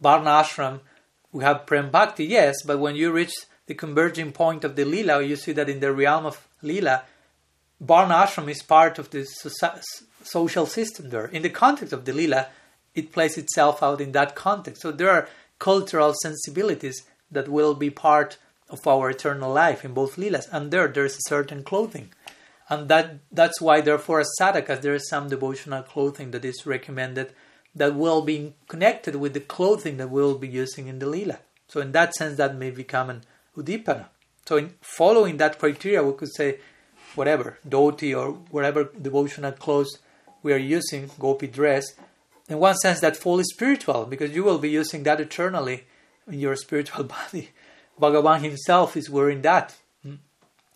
[0.00, 0.80] Varna Ashram,
[1.32, 3.32] we have Prem Bhakti, yes, but when you reach
[3.66, 7.04] the converging point of the Lila, you see that in the realm of Lila,
[7.82, 9.24] Varna ashram is part of the
[10.22, 11.26] social system there.
[11.26, 12.46] In the context of the lila,
[12.94, 14.82] it plays itself out in that context.
[14.82, 15.28] So there are
[15.58, 18.38] cultural sensibilities that will be part
[18.70, 22.10] of our eternal life in both lilas, and there there's a certain clothing,
[22.68, 27.32] and that that's why therefore as sadhakas there is some devotional clothing that is recommended
[27.74, 31.38] that will be connected with the clothing that we'll be using in the lila.
[31.68, 33.22] So in that sense, that may become an
[33.56, 34.06] udipana.
[34.46, 36.58] So in following that criteria, we could say
[37.14, 39.98] whatever, dhoti or whatever devotional clothes
[40.42, 41.84] we are using, gopi dress,
[42.48, 45.84] in one sense that fully spiritual, because you will be using that eternally
[46.26, 47.50] in your spiritual body.
[48.00, 49.76] Bhagavan himself is wearing that.
[50.02, 50.16] Hmm?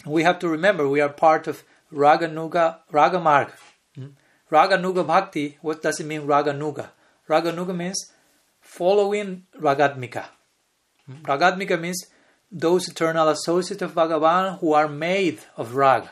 [0.04, 3.50] We have to remember we are part of Raganuga, Ragamarg.
[3.94, 4.08] Hmm?
[4.50, 6.90] Raganuga Bhakti, what does it mean Raganuga?
[7.28, 8.12] Raganuga means
[8.60, 10.26] following Ragatmika.
[11.06, 11.22] Hmm?
[11.24, 12.06] Ragatmika means
[12.52, 16.10] those eternal associates of Bhagavan who are made of Raga.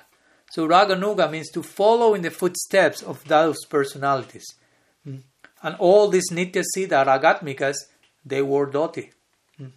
[0.55, 4.47] So Raganuga means to follow in the footsteps of those personalities.
[5.05, 5.23] Mm.
[5.65, 7.75] And all these Nitya Siddha Ragatmikas,
[8.25, 9.11] they wore dhoti.
[9.61, 9.73] Mm.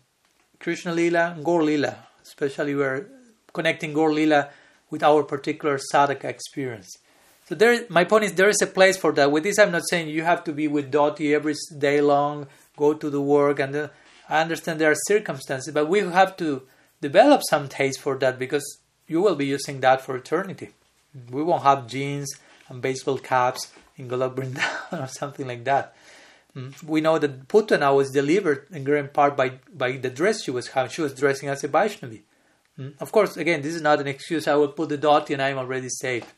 [0.60, 3.08] Krishna Lila and Gaur Lila, especially we're
[3.54, 4.50] connecting Gaur Lila
[4.92, 6.96] with our particular sadhaka experience.
[7.50, 9.32] So there, my point is there is a place for that.
[9.32, 12.46] With this, I'm not saying you have to be with dhoti every day long,
[12.78, 13.88] go to the work, and uh,
[14.30, 16.68] I understand there are circumstances, but we have to
[17.02, 18.78] develop some taste for that because
[19.08, 20.70] you will be using that for eternity.
[21.32, 22.30] We won't have jeans
[22.70, 24.38] and baseball caps in Golok
[24.92, 25.96] or something like that.
[26.56, 26.84] Mm.
[26.84, 30.70] We know that Putana was delivered in great part by, by the dress she was
[30.70, 30.92] having.
[30.92, 32.22] She was dressing as a Vaishnavi.
[32.80, 32.94] Mm.
[33.00, 34.48] Of course, again, this is not an excuse.
[34.48, 36.34] I will put the dhoti and I'm already safe.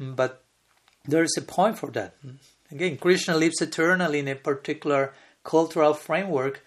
[0.00, 0.16] Mm.
[0.16, 0.42] But
[1.04, 2.14] there is a point for that.
[2.70, 6.62] Again, Krishna lives eternally in a particular cultural framework,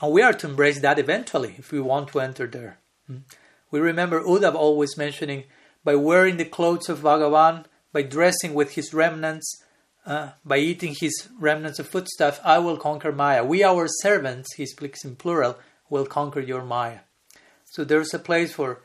[0.00, 2.78] and we are to embrace that eventually if we want to enter there.
[3.74, 5.42] We remember Uddhav always mentioning
[5.82, 9.52] by wearing the clothes of Bhagavan, by dressing with his remnants,
[10.06, 13.42] uh, by eating his remnants of foodstuff, I will conquer Maya.
[13.44, 15.58] We, our servants, he speaks in plural,
[15.90, 17.00] will conquer your Maya.
[17.64, 18.80] So there's a place for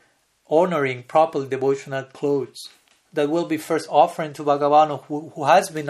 [0.48, 2.58] honoring properly devotional clothes
[3.12, 5.88] that will be first offered to Bhagavan, who, who has been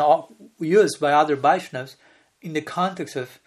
[0.59, 1.97] used by other Vaishnavas
[2.43, 3.39] in the context of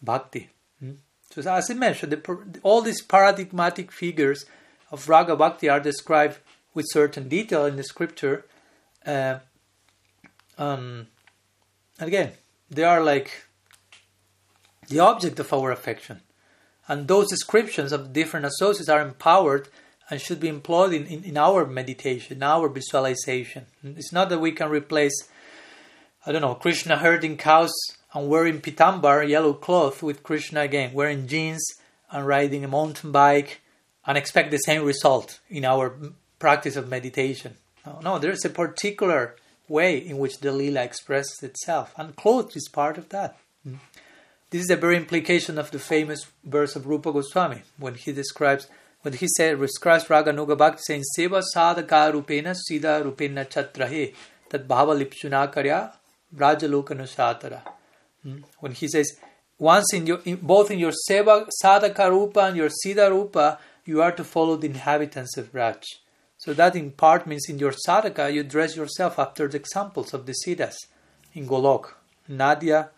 [0.00, 0.50] bhakti.
[0.78, 1.02] Hmm?
[1.32, 4.46] So, as I mentioned, the, all these paradigmatic figures
[4.90, 6.38] of Raga Bhakti are described
[6.74, 8.46] with certain detail in the scripture.
[9.04, 9.38] Uh,
[10.58, 11.06] um,
[11.98, 12.32] and again,
[12.70, 13.46] they are like
[14.88, 16.20] the object of our affection.
[16.88, 19.68] And those descriptions of different associates are empowered
[20.08, 23.66] and should be employed in, in, in our meditation, in our visualization.
[23.84, 25.28] It's not that we can replace,
[26.26, 27.72] I don't know, Krishna herding cows
[28.12, 31.64] and wearing pitambar, yellow cloth, with Krishna again, wearing jeans
[32.10, 33.59] and riding a mountain bike
[34.06, 35.94] and expect the same result in our
[36.38, 37.56] practice of meditation.
[37.86, 39.36] No, no, there's a particular
[39.68, 43.36] way in which the lila expresses itself, and clothes is part of that.
[43.66, 43.78] Mm.
[44.50, 48.66] This is the very implication of the famous verse of Rupa Goswami when he describes
[49.02, 54.12] when he said describes Raganuga Bhakti saying Seva sadhaka rupena sida rupena chatrahe
[54.50, 55.92] that bhava lipsuna karya
[56.34, 57.62] Brajalukanusatara.
[58.22, 58.38] Hmm?
[58.60, 59.16] When he says,
[59.58, 63.58] once in your in, both in your seva, sadhaka rupa and your siddha rupa,
[63.90, 65.84] you are to follow the inhabitants of Raj.
[66.38, 70.26] So that in part means in your sadhaka you dress yourself after the examples of
[70.26, 70.76] the siddhas
[71.34, 71.94] in Golok,
[72.28, 72.90] Nadia,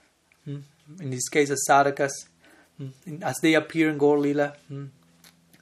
[0.45, 0.59] hmm,
[1.01, 2.13] in this case as sadhakas,
[2.77, 4.53] hmm, as they appear in Gaur Lila.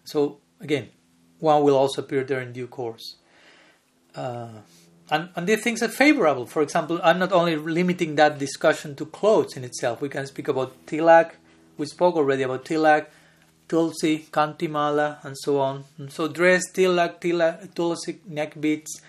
[0.04, 0.88] So again,
[1.38, 3.16] one will also appear there in due course.
[4.14, 4.48] Uh,
[5.10, 6.46] and, and these things are favorable.
[6.46, 10.00] For example, I'm not only limiting that discussion to clothes in itself.
[10.00, 11.32] We can speak about tilak.
[11.78, 13.06] We spoke already about tilak,
[13.70, 15.84] tulsi, kantimala, and so on.
[16.08, 19.00] So dress, tilak, tilak, tulsi, neck beads,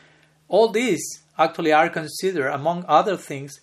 [0.48, 1.04] all these
[1.38, 3.60] actually are considered, among other things,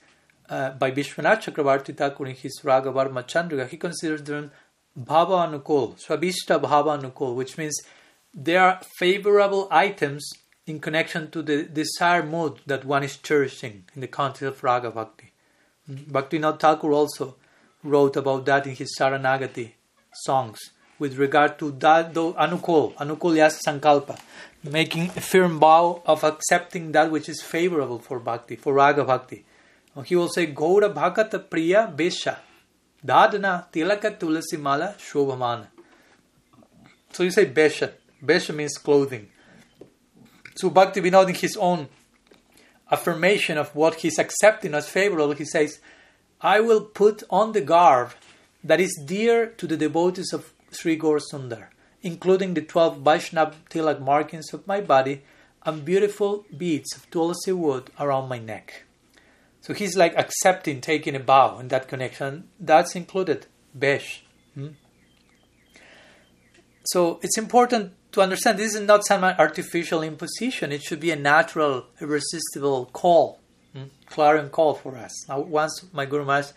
[0.51, 3.69] uh, by Vishwanath Chakravarti Thakur in his Raga Vartma Chandrika.
[3.69, 4.51] He considers them
[4.99, 7.81] bhava anukul, swabishta bhava anukul, which means
[8.35, 10.29] they are favorable items
[10.67, 14.91] in connection to the desired mood that one is cherishing in the context of Raga
[14.91, 15.33] Bhakti.
[15.89, 16.11] Mm-hmm.
[16.11, 17.37] Bhaktivinoda Thakur also
[17.85, 19.73] wrote about that in his Saranagati
[20.25, 20.59] songs
[20.99, 24.19] with regard to that, though Anukul, Anukul Yas Sankalpa,
[24.65, 29.45] making a firm vow of accepting that which is favorable for Bhakti, for Raga Bhakti.
[30.05, 32.39] He will say, Gaura Bhakata Priya Besha,
[33.05, 35.67] Dadana Tilaka Tulasi Mala Shobhamana.
[37.13, 37.93] So you say Besha.
[38.25, 39.29] Besha means clothing.
[40.55, 41.89] So Bhakti Vinod in his own
[42.91, 45.81] affirmation of what he's accepting as favorable, he says,
[46.41, 48.13] I will put on the garb
[48.63, 51.19] that is dear to the devotees of Sri Gaur
[52.03, 55.23] including the 12 Vaishnav tilak markings of my body
[55.65, 58.85] and beautiful beads of tulsi wood around my neck.
[59.61, 62.49] So he's like accepting, taking a bow in that connection.
[62.59, 64.23] That's included, Besh.
[64.55, 64.69] Hmm?
[66.85, 70.73] So it's important to understand this is not some artificial imposition.
[70.73, 73.41] It should be a natural, irresistible call,
[73.75, 73.85] hmm?
[74.07, 75.29] clarion call for us.
[75.29, 76.53] Now, once my Guru Maharaj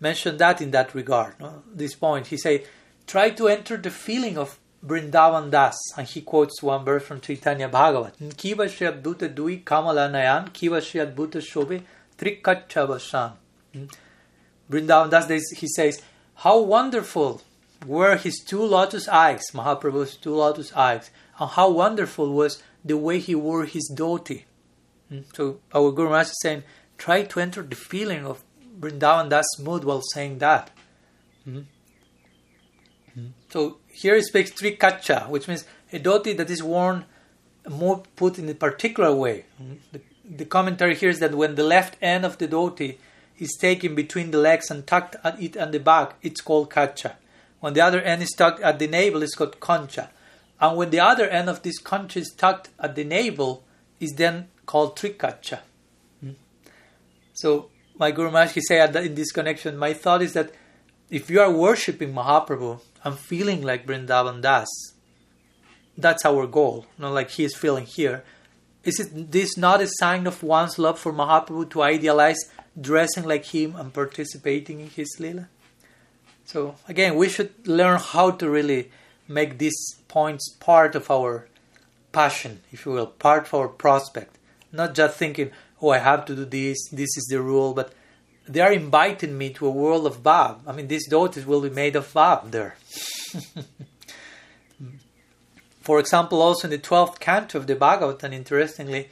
[0.00, 1.62] mentioned that in that regard, no?
[1.72, 2.66] this point, he said,
[3.10, 7.68] try to enter the feeling of Brindavan Das, and he quotes one verse from Chaitanya
[7.68, 8.14] Bhagavat.
[8.36, 11.82] Kiva Shri Dui Kamala Nayan, Kiva Shri Adbhuta Shobhe
[12.16, 13.32] Trikachavashan.
[13.74, 13.84] Hmm?
[14.70, 16.00] Brindavan Das, he says,
[16.36, 17.42] How wonderful
[17.84, 23.18] were his two lotus eyes, Mahaprabhu's two lotus eyes, and how wonderful was the way
[23.18, 24.44] he wore his dhoti.
[25.08, 25.22] Hmm?
[25.34, 26.62] So our Guru Maharaj is saying,
[26.96, 28.44] try to enter the feeling of
[28.78, 30.70] Vrindavan Das mood while saying that.
[31.46, 31.62] Mm-hmm.
[33.50, 37.04] So here he speaks trikacha, which means a dhoti that is worn
[37.68, 39.44] more put in a particular way.
[39.92, 42.96] The, the, commentary here is that when the left end of the dhoti
[43.38, 47.16] is taken between the legs and tucked at it and the back, it's called kacha.
[47.58, 50.10] When the other end is tucked at the navel, it's called concha.
[50.60, 53.64] And when the other end of this concha is tucked at the navel,
[53.98, 55.60] is then called trikacha.
[56.20, 56.30] Hmm?
[57.34, 60.52] So my Guru Maharaj said in this connection, my thought is that
[61.10, 64.68] if you are worshipping Mahaprabhu and feeling like Brindavan Das,
[65.96, 68.24] that's our goal, not like he is feeling here.
[68.84, 72.38] Is it this not a sign of one's love for Mahaprabhu to idealize
[72.80, 75.48] dressing like him and participating in his lila?
[76.44, 78.90] So again, we should learn how to really
[79.28, 79.78] make these
[80.08, 81.46] points part of our
[82.12, 84.38] passion, if you will, part of our prospect.
[84.72, 87.92] Not just thinking, oh, I have to do this, this is the rule, but
[88.50, 90.58] they are inviting me to a world of Bhav.
[90.66, 92.76] I mean, these daughters will be made of Bhav there.
[95.80, 99.08] For example, also in the 12th canto of the Bhagavatam, interestingly,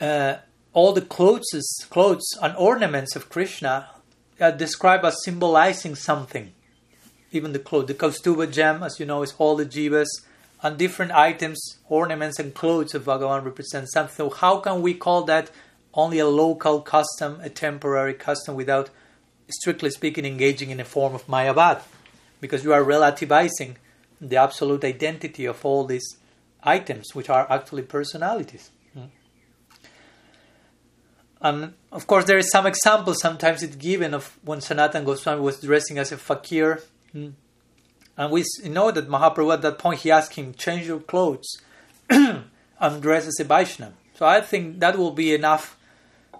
[0.00, 0.36] uh,
[0.72, 1.44] all the clothes,
[1.90, 3.88] clothes and ornaments of Krishna
[4.40, 6.52] are described as symbolizing something.
[7.32, 10.06] Even the clothes, the Kaustubha gem, as you know, is all the jivas,
[10.62, 14.14] and different items, ornaments, and clothes of Bhagavan represent something.
[14.14, 15.50] So how can we call that
[15.96, 18.90] only a local custom, a temporary custom, without,
[19.48, 21.82] strictly speaking, engaging in a form of Mayavad?
[22.40, 23.76] Because you are relativizing
[24.20, 26.16] the absolute identity of all these
[26.62, 28.70] items, which are actually personalities.
[31.40, 33.14] And of course, there is some example.
[33.14, 36.82] Sometimes it's given of when Sanatan Goswami was dressing as a fakir,
[37.12, 37.30] hmm.
[38.16, 41.46] and we know that Mahaprabhu at that point he asked him, "Change your clothes
[42.10, 45.75] and dress as a Vaishnava." So I think that will be enough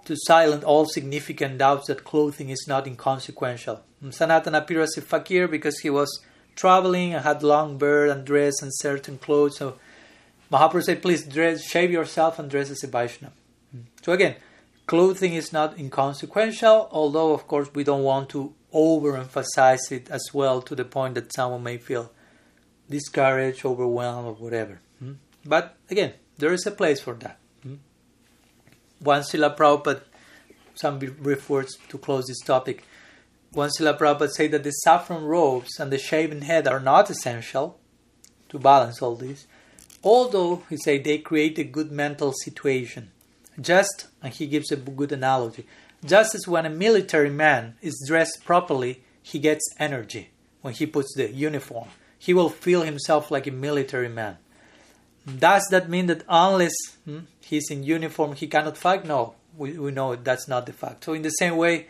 [0.06, 3.82] to silence all significant doubts that clothing is not inconsequential.
[4.10, 6.20] Sanatan appeared as a fakir because he was
[6.54, 9.58] traveling and had long beard and dress and certain clothes.
[9.58, 9.78] So
[10.50, 13.34] Mahaprabhu said, "Please dress, shave yourself and dress as a Vaishnava."
[13.72, 13.80] Hmm.
[14.02, 14.36] So again
[14.86, 20.62] Clothing is not inconsequential, although, of course, we don't want to overemphasize it as well
[20.62, 22.12] to the point that someone may feel
[22.88, 24.80] discouraged, overwhelmed, or whatever.
[25.00, 25.14] Hmm?
[25.44, 27.38] But again, there is a place for that.
[29.00, 30.02] Once Srila Prabhupada
[30.76, 32.84] some brief words to close this topic.
[33.52, 37.78] One Srila Prabhupada said that the saffron robes and the shaven head are not essential
[38.50, 39.46] to balance all this,
[40.04, 43.10] although, he said, they create a good mental situation.
[43.60, 45.66] Just, and he gives a good analogy,
[46.04, 50.30] just as when a military man is dressed properly, he gets energy
[50.60, 51.88] when he puts the uniform.
[52.18, 54.36] He will feel himself like a military man.
[55.26, 56.74] Does that mean that unless
[57.04, 59.04] hmm, he's in uniform, he cannot fight?
[59.04, 61.04] No, we, we know that's not the fact.
[61.04, 61.86] So, in the same way,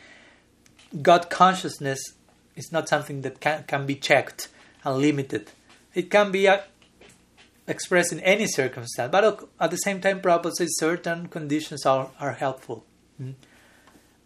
[1.00, 1.98] God consciousness
[2.54, 4.48] is not something that can, can be checked
[4.84, 5.50] and limited.
[5.94, 6.58] It can be uh,
[7.66, 12.32] expressed in any circumstance, but at the same time, Prabhupada says certain conditions are, are
[12.32, 12.84] helpful.
[13.16, 13.32] Hmm?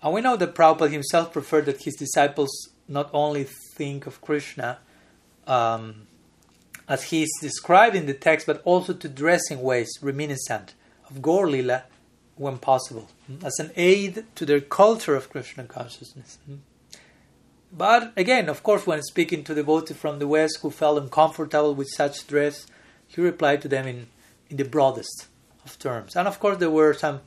[0.02, 2.50] And we know that Prabhupada himself preferred that his disciples
[2.88, 4.78] not only think of Krishna
[5.46, 6.06] um,
[6.88, 10.74] as he is described in the text, but also to dress in ways reminiscent
[11.14, 11.82] of
[12.36, 16.38] when possible, hmm, as an aid to their culture of Krishna consciousness.
[16.46, 16.56] Hmm.
[17.72, 21.88] But again, of course, when speaking to devotees from the West who felt uncomfortable with
[21.88, 22.66] such dress,
[23.06, 24.06] he replied to them in,
[24.48, 25.26] in the broadest
[25.64, 26.16] of terms.
[26.16, 27.20] And of course, there were some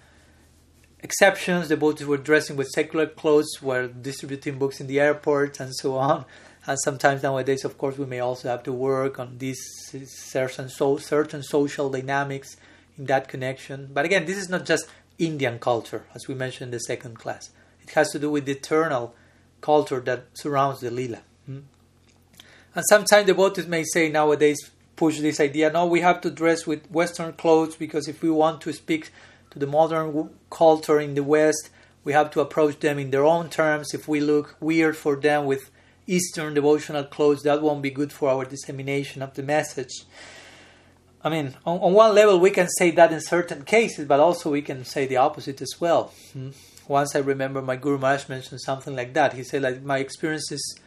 [1.00, 1.68] exceptions.
[1.68, 6.26] Devotees were dressing with secular clothes, were distributing books in the airport, and so on.
[6.66, 9.62] And sometimes nowadays, of course, we may also have to work on these
[10.08, 12.58] certain, so, certain social dynamics
[12.98, 13.90] in that connection.
[13.94, 14.88] But again, this is not just
[15.18, 17.50] Indian culture, as we mentioned in the second class.
[17.82, 19.16] It has to do with the eternal
[19.62, 21.22] culture that surrounds the lila.
[21.46, 21.60] Hmm?
[22.76, 26.90] And sometimes devotees may say nowadays, push this idea no, we have to dress with
[26.92, 29.12] Western clothes because if we want to speak
[29.52, 31.70] to the modern culture in the West,
[32.04, 33.94] we have to approach them in their own terms.
[33.94, 35.70] If we look weird for them with
[36.06, 40.04] Eastern devotional clothes, that won't be good for our dissemination of the message.
[41.24, 44.52] I mean, on, on, one level, we can say that in certain cases, but also
[44.52, 46.12] we can say the opposite as well.
[46.34, 46.50] Hmm?
[46.88, 49.34] Once I remember my Guru Maharaj mentioned something like that.
[49.34, 50.80] He said, like, my experiences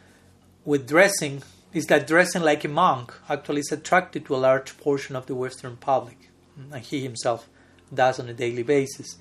[0.64, 5.16] with dressing is that dressing like a monk actually is attracted to a large portion
[5.16, 6.72] of the Western public, hmm?
[6.72, 7.48] and he himself
[7.92, 9.16] does on a daily basis.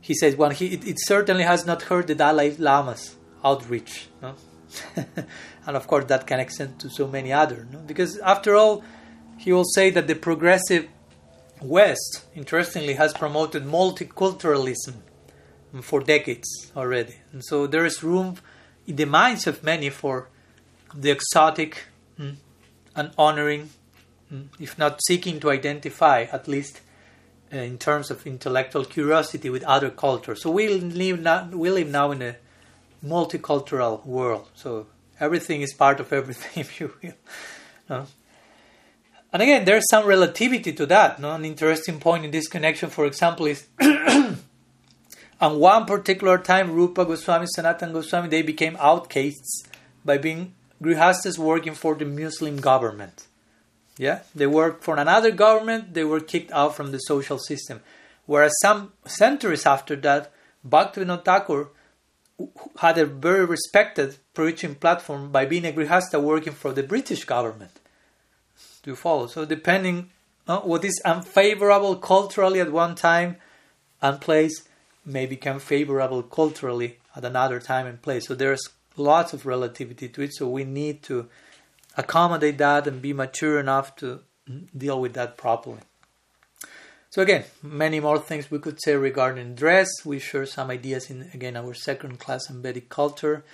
[0.00, 4.08] He says, well, he, it, it certainly has not hurt the Dalai Lama's outreach.
[4.20, 4.34] No?
[4.96, 7.66] and of course, that can extend to so many other.
[7.72, 7.78] No?
[7.78, 8.84] Because after all,
[9.38, 10.88] he will say that the progressive
[11.60, 14.94] West, interestingly, has promoted multiculturalism
[15.82, 17.16] for decades already.
[17.32, 18.36] And so there is room
[18.86, 20.28] in the minds of many for
[20.94, 21.84] the exotic
[22.18, 22.36] mm,
[22.94, 23.70] and honoring,
[24.32, 26.80] mm, if not seeking to identify, at least
[27.52, 30.42] uh, in terms of intellectual curiosity with other cultures.
[30.42, 32.36] So we live now, we live now in a
[33.04, 34.48] multicultural world.
[34.54, 34.86] So
[35.20, 37.14] everything is part of everything, if you will.
[37.88, 38.06] No?
[39.32, 41.20] And again, there's some relativity to that.
[41.20, 41.32] No?
[41.32, 43.66] An interesting point in this connection, for example, is
[45.40, 49.64] on one particular time, Rupa Goswami, Sanatan Goswami, they became outcasts
[50.04, 53.26] by being grihastas working for the Muslim government.
[53.98, 55.92] Yeah, they worked for another government.
[55.92, 57.80] They were kicked out from the social system.
[58.26, 60.30] Whereas some centuries after that,
[60.66, 61.70] Bhaktivinoda Thakur
[62.78, 67.72] had a very respected preaching platform by being a grihasta working for the British government
[68.84, 69.26] to follow.
[69.26, 70.10] So depending
[70.46, 73.36] on what is unfavorable culturally at one time
[74.00, 74.66] and place
[75.04, 78.26] may become favorable culturally at another time and place.
[78.26, 80.34] So there's lots of relativity to it.
[80.34, 81.28] So we need to
[81.96, 84.20] accommodate that and be mature enough to
[84.76, 85.80] deal with that properly.
[87.10, 89.88] So again, many more things we could say regarding dress.
[90.04, 93.44] We share some ideas in again our second class Vedic culture.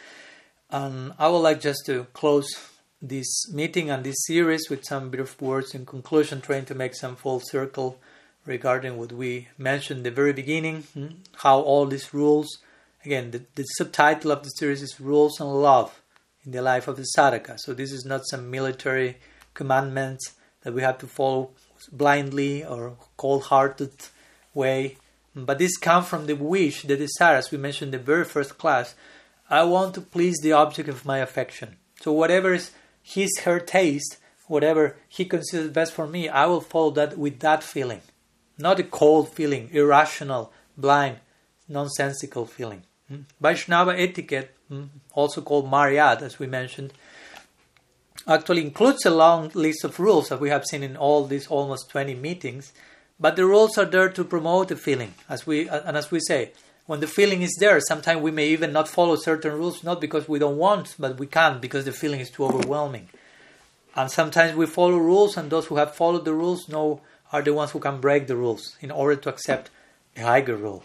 [0.70, 2.73] And I would like just to close
[3.08, 7.16] this meeting and this series with some brief words in conclusion, trying to make some
[7.16, 7.98] full circle
[8.46, 12.58] regarding what we mentioned the very beginning, hmm, how all these rules,
[13.04, 16.00] again, the, the subtitle of the series is Rules and Love
[16.44, 17.58] in the Life of the Sadhaka.
[17.58, 19.18] So this is not some military
[19.54, 20.32] commandments
[20.62, 21.50] that we have to follow
[21.92, 23.92] blindly or cold-hearted
[24.54, 24.96] way,
[25.34, 28.56] but this comes from the wish, the desire, as we mentioned in the very first
[28.56, 28.94] class.
[29.50, 31.76] I want to please the object of my affection.
[32.00, 32.70] So whatever is
[33.04, 34.16] his her taste,
[34.48, 38.00] whatever he considers best for me, I will follow that with that feeling.
[38.58, 41.18] Not a cold feeling, irrational, blind,
[41.68, 42.82] nonsensical feeling.
[43.08, 43.22] Hmm?
[43.38, 46.94] Vaishnava etiquette, hmm, also called Mariad, as we mentioned,
[48.26, 51.90] actually includes a long list of rules that we have seen in all these almost
[51.90, 52.72] 20 meetings.
[53.20, 56.52] But the rules are there to promote the feeling, as we and as we say,
[56.86, 60.28] when the feeling is there, sometimes we may even not follow certain rules, not because
[60.28, 63.08] we don't want, but we can't because the feeling is too overwhelming.
[63.96, 67.00] And sometimes we follow rules, and those who have followed the rules know
[67.32, 69.70] are the ones who can break the rules in order to accept
[70.16, 70.84] a higher rule.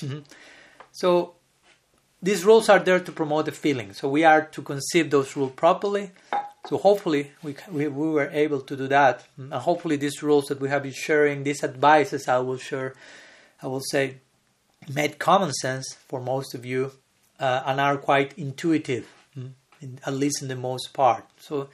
[0.00, 0.20] Mm-hmm.
[0.92, 1.34] so,
[2.24, 3.92] these rules are there to promote the feeling.
[3.92, 6.10] So we are to conceive those rules properly.
[6.66, 9.26] So hopefully we, we, we were able to do that.
[9.36, 12.94] And hopefully these rules that we have been sharing, these advices I will share,
[13.62, 14.20] I will say,
[14.92, 16.92] made common sense for most of you
[17.40, 21.24] uh, and are quite intuitive, mm, in, at least in the most part.
[21.38, 21.68] So,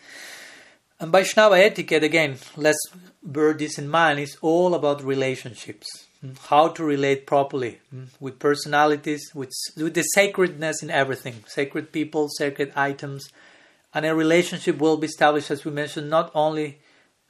[0.99, 2.79] and Vaishnava etiquette, again, let's
[3.23, 5.87] bear this in mind, is all about relationships.
[6.25, 11.93] Mm, how to relate properly mm, with personalities, with, with the sacredness in everything, sacred
[11.93, 13.31] people, sacred items,
[13.95, 16.79] and a relationship will be established, as we mentioned, not only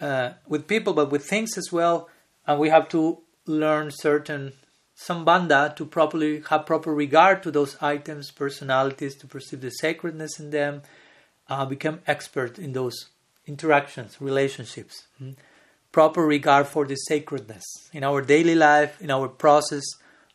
[0.01, 2.09] uh, with people but with things as well.
[2.47, 4.53] And we have to learn certain
[5.01, 10.51] sambandha to properly have proper regard to those items, personalities, to perceive the sacredness in
[10.51, 10.83] them,
[11.49, 13.07] uh, become expert in those
[13.47, 15.05] interactions, relationships.
[15.23, 15.37] Mm?
[15.91, 19.83] Proper regard for the sacredness in our daily life, in our process,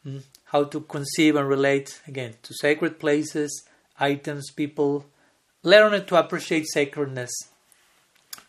[0.05, 0.21] mm?
[0.45, 3.63] how to conceive and relate again to sacred places,
[3.99, 5.05] items, people.
[5.63, 7.31] Learn to appreciate sacredness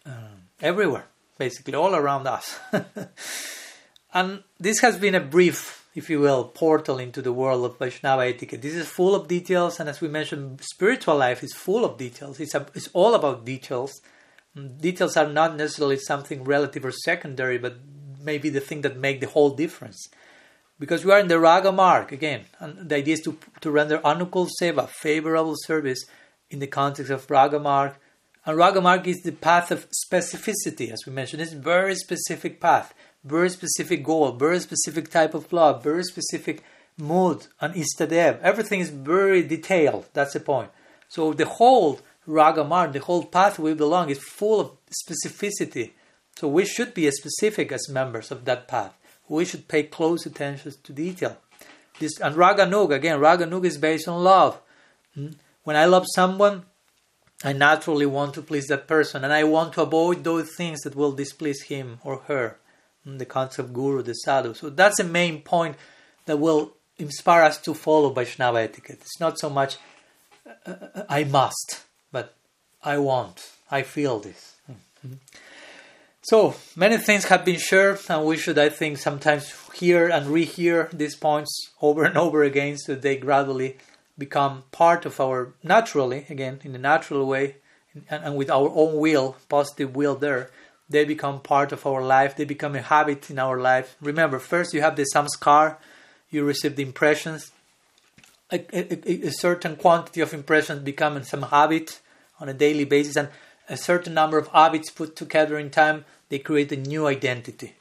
[0.04, 1.06] uh, everywhere,
[1.38, 2.58] basically all around us.
[4.14, 8.26] and this has been a brief if you will, portal into the world of Vaishnava
[8.26, 8.60] etiquette.
[8.60, 12.38] This is full of details, and as we mentioned, spiritual life is full of details.
[12.38, 14.02] It's, a, it's all about details.
[14.54, 17.78] Mm, details are not necessarily something relative or secondary, but
[18.22, 20.06] maybe the thing that make the whole difference.
[20.78, 23.96] Because we are in the Raga marg again, and the idea is to, to render
[24.00, 26.04] Anukul Seva, favorable service,
[26.50, 27.94] in the context of Raga marg.
[28.44, 31.40] And Raga marg is the path of specificity, as we mentioned.
[31.40, 32.92] It's a very specific path
[33.26, 36.62] very specific goal, very specific type of love, very specific
[36.96, 38.40] mood and istadev.
[38.40, 40.08] Everything is very detailed.
[40.12, 40.70] That's the point.
[41.08, 44.70] So the whole ragamarg, the whole path we belong is full of
[45.02, 45.92] specificity.
[46.36, 48.94] So we should be as specific as members of that path.
[49.28, 51.38] We should pay close attention to detail.
[51.98, 53.18] This and raganuga again.
[53.18, 54.60] Raganuga is based on love.
[55.14, 55.30] Hmm?
[55.64, 56.66] When I love someone,
[57.42, 60.94] I naturally want to please that person, and I want to avoid those things that
[60.94, 62.58] will displease him or her
[63.06, 64.54] the concept of guru, the sadhu.
[64.54, 65.76] So that's the main point
[66.26, 68.98] that will inspire us to follow Vaishnava etiquette.
[69.00, 69.76] It's not so much
[70.66, 72.34] uh, uh I must, but
[72.82, 74.56] I want, I feel this.
[74.70, 75.14] Mm-hmm.
[76.22, 80.90] So many things have been shared, and we should, I think, sometimes hear and rehear
[80.90, 83.76] these points over and over again so they gradually
[84.18, 87.56] become part of our naturally, again, in a natural way,
[88.10, 90.50] and, and with our own will, positive will there
[90.88, 93.96] they become part of our life, they become a habit in our life.
[94.00, 95.76] Remember, first you have the samskar,
[96.30, 97.50] you receive the impressions,
[98.50, 102.00] a, a, a, certain quantity of impressions become some habit
[102.38, 103.28] on a daily basis, and
[103.68, 107.74] a certain number of habits put together in time, they create a new identity.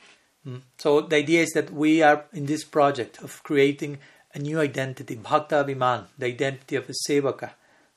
[0.48, 0.62] Mm.
[0.78, 4.00] So the idea is that we are in this project of creating
[4.34, 7.52] a new identity, Bhakta Abhiman, the identity of a Sevaka.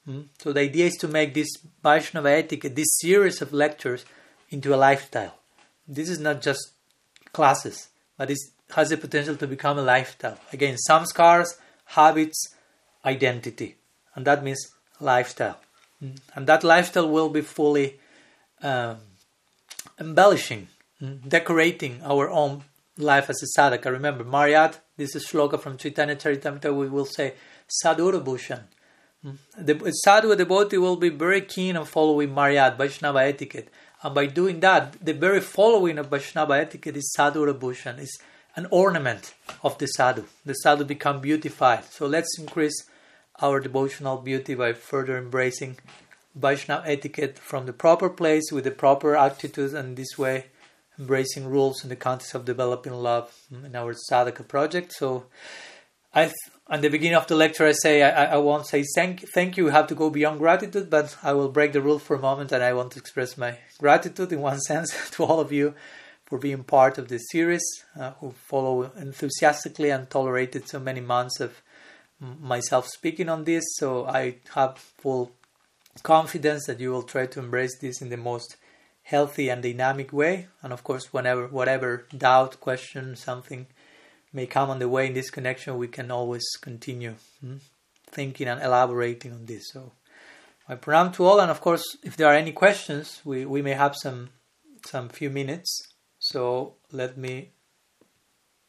[0.08, 0.26] Mm.
[0.38, 1.48] So the idea is to make this
[1.82, 4.04] Vaishnava etiquette, this series of lectures,
[4.50, 5.34] into a lifestyle.
[5.86, 6.72] This is not just
[7.32, 8.38] classes, but it
[8.74, 10.38] has the potential to become a lifestyle.
[10.52, 12.54] Again, samskars, habits,
[13.04, 13.76] identity,
[14.14, 14.60] and that means
[15.00, 15.58] lifestyle.
[16.02, 16.18] Mm.
[16.34, 17.98] And that lifestyle will be fully
[18.62, 18.98] um,
[19.98, 20.68] embellishing,
[21.00, 22.64] mm, decorating our own
[22.96, 23.90] life as a sadhaka.
[23.90, 27.34] Remember, Mariyat, this is shloka from Chaitanya Charitamrita, we will say
[27.82, 28.62] sadhura bhushan.
[29.24, 29.38] Mm.
[29.58, 33.68] The sadhu devotee will be very keen on following Mariyat, Vaishnava etiquette.
[34.02, 38.18] And by doing that, the very following of Vaishnava etiquette is sadhu bhushan, is
[38.54, 40.24] an ornament of the sadhu.
[40.44, 41.84] The sadhu become beautified.
[41.86, 42.84] So let's increase
[43.40, 45.78] our devotional beauty by further embracing
[46.34, 50.46] Vaishnava etiquette from the proper place with the proper attitude, and this way
[50.98, 54.92] embracing rules in the context of developing love in our sadhaka project.
[54.92, 55.26] So
[56.12, 56.34] I th-
[56.70, 59.66] at the beginning of the lecture, I say I, I won't say thank thank you.
[59.66, 62.52] You have to go beyond gratitude, but I will break the rule for a moment,
[62.52, 65.74] and I want to express my gratitude in one sense to all of you
[66.26, 67.64] for being part of this series,
[67.98, 71.62] uh, who follow enthusiastically and tolerated so many months of
[72.20, 73.64] myself speaking on this.
[73.76, 75.32] So I have full
[76.02, 78.56] confidence that you will try to embrace this in the most
[79.04, 80.48] healthy and dynamic way.
[80.62, 83.66] And of course, whenever whatever doubt, question, something
[84.32, 87.56] may come on the way in this connection, we can always continue hmm,
[88.06, 89.70] thinking and elaborating on this.
[89.72, 89.92] So,
[90.68, 93.72] I pranam to all, and of course, if there are any questions, we, we may
[93.72, 94.30] have some
[94.86, 95.88] some few minutes.
[96.18, 97.50] So let me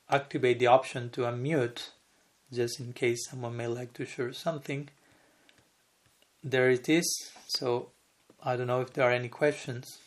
[0.10, 1.90] activate the option to unmute,
[2.52, 4.90] just in case someone may like to share something.
[6.44, 7.32] There it is.
[7.48, 7.90] So
[8.44, 10.00] I don't know if there are any questions.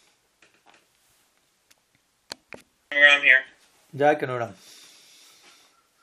[2.92, 3.42] I'm here.
[3.94, 4.54] Kanuram.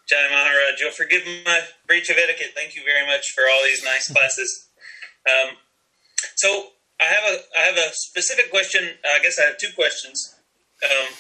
[0.10, 0.80] Jai Maharaj.
[0.80, 2.54] You'll forgive my breach of etiquette.
[2.56, 4.70] Thank you very much for all these nice classes.
[5.30, 5.56] Um,
[6.36, 6.70] so
[7.00, 8.90] I have a I have a specific question.
[9.06, 10.36] I guess I have two questions.
[10.84, 11.14] Um,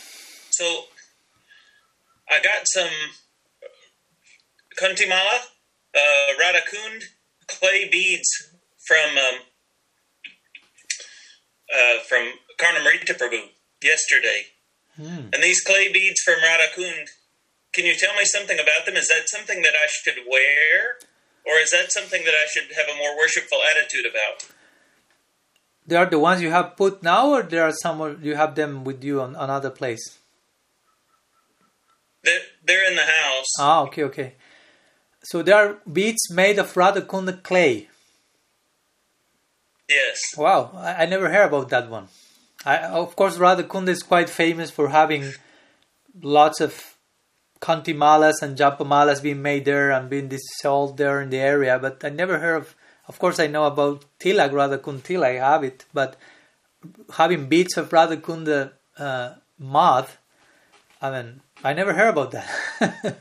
[0.49, 0.85] so
[2.29, 2.89] I got some
[4.79, 5.39] Kantimala,
[5.95, 7.03] uh, Radhakund
[7.47, 8.29] clay beads
[8.85, 9.39] from um,
[11.73, 13.49] uh, from Karnamrita Prabhu
[13.83, 14.43] yesterday.
[14.95, 15.29] Hmm.
[15.33, 17.07] And these clay beads from Radhakund,
[17.73, 18.95] can you tell me something about them?
[18.95, 20.97] Is that something that I should wear?
[21.45, 24.47] Or is that something that I should have a more worshipful attitude about?
[25.85, 28.83] They are the ones you have put now, or there are some you have them
[28.83, 30.19] with you on another place?
[32.23, 33.47] They're, they're in the house.
[33.59, 34.33] Ah, okay, okay.
[35.23, 37.87] So there are beads made of Radhakunda clay.
[39.89, 40.19] Yes.
[40.37, 42.07] Wow, I, I never heard about that one.
[42.65, 45.31] I, of course, Radhakunda is quite famous for having
[46.21, 46.88] lots of
[47.61, 50.31] kantimalas and japamalas being made there and being
[50.61, 52.75] sold there in the area, but I never heard of.
[53.07, 56.15] Of course, I know about Tilak, Tilak, I have it, but
[57.15, 60.07] having beads of Radhakunda uh, mud,
[61.01, 63.17] I mean, I never heard about that.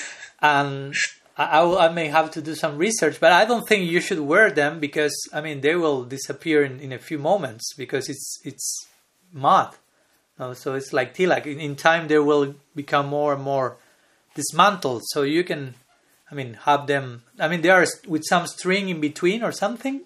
[0.42, 0.94] and
[1.36, 4.20] I, I, I may have to do some research, but I don't think you should
[4.20, 8.40] wear them because I mean they will disappear in, in a few moments because it's
[8.44, 8.86] it's
[9.32, 9.74] mud.
[10.40, 11.44] No, so it's like tilak.
[11.44, 13.76] In, in time, they will become more and more
[14.34, 15.02] dismantled.
[15.08, 15.74] So you can,
[16.30, 17.24] I mean, have them.
[17.38, 20.00] I mean, they are with some string in between or something.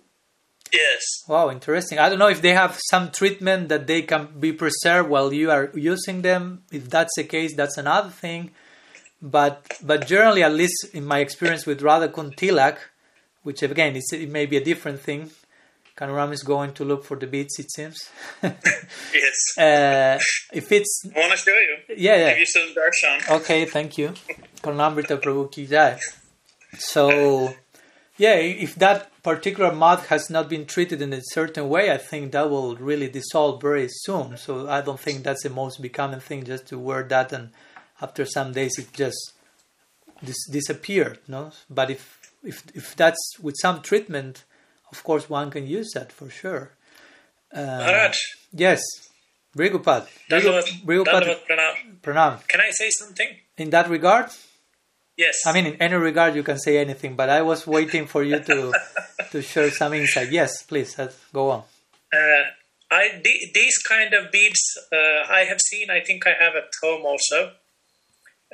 [0.72, 1.02] Yes.
[1.28, 2.00] Wow, interesting.
[2.00, 5.52] I don't know if they have some treatment that they can be preserved while you
[5.52, 6.64] are using them.
[6.72, 8.50] If that's the case, that's another thing.
[9.22, 12.78] But but generally, at least in my experience with Radhakund Tilak,
[13.44, 15.30] which again it may be a different thing.
[15.96, 17.58] Kanuram is going to look for the beats.
[17.58, 18.10] It seems.
[18.42, 19.58] yes.
[19.58, 20.18] Uh,
[20.52, 21.02] if it's.
[21.14, 21.76] I want to show you.
[21.96, 22.30] Yeah, yeah.
[22.30, 23.30] Give you some darshan.
[23.36, 24.08] Okay, thank you.
[24.62, 25.98] Karnamrita Prabhu ki jai.
[26.78, 27.54] So,
[28.16, 32.32] yeah, if that particular mud has not been treated in a certain way, I think
[32.32, 34.36] that will really dissolve very soon.
[34.36, 37.50] So I don't think that's the most becoming thing just to wear that and
[38.02, 39.32] after some days it just
[40.22, 41.18] dis- disappeared.
[41.28, 44.44] No, but if if if that's with some treatment,
[44.94, 46.64] of course one can use that for sure.
[47.52, 48.16] Uh, Maharaj.
[48.64, 48.80] yes,
[49.58, 50.02] Brigupad.
[50.30, 50.66] Dandavat
[51.48, 51.74] Pranam.
[52.04, 52.34] Pranam.
[52.50, 53.30] Can I say something?
[53.62, 54.26] In that regard,
[55.16, 55.36] Yes.
[55.46, 57.12] I mean, in any regard, you can say anything.
[57.20, 58.58] But I was waiting for you to
[59.32, 60.28] to share some insight.
[60.40, 60.90] Yes, please,
[61.32, 61.62] go on.
[62.12, 62.44] Uh,
[62.90, 64.62] I the- these kind of beads
[64.92, 65.86] uh, I have seen.
[65.98, 67.38] I think I have at home also.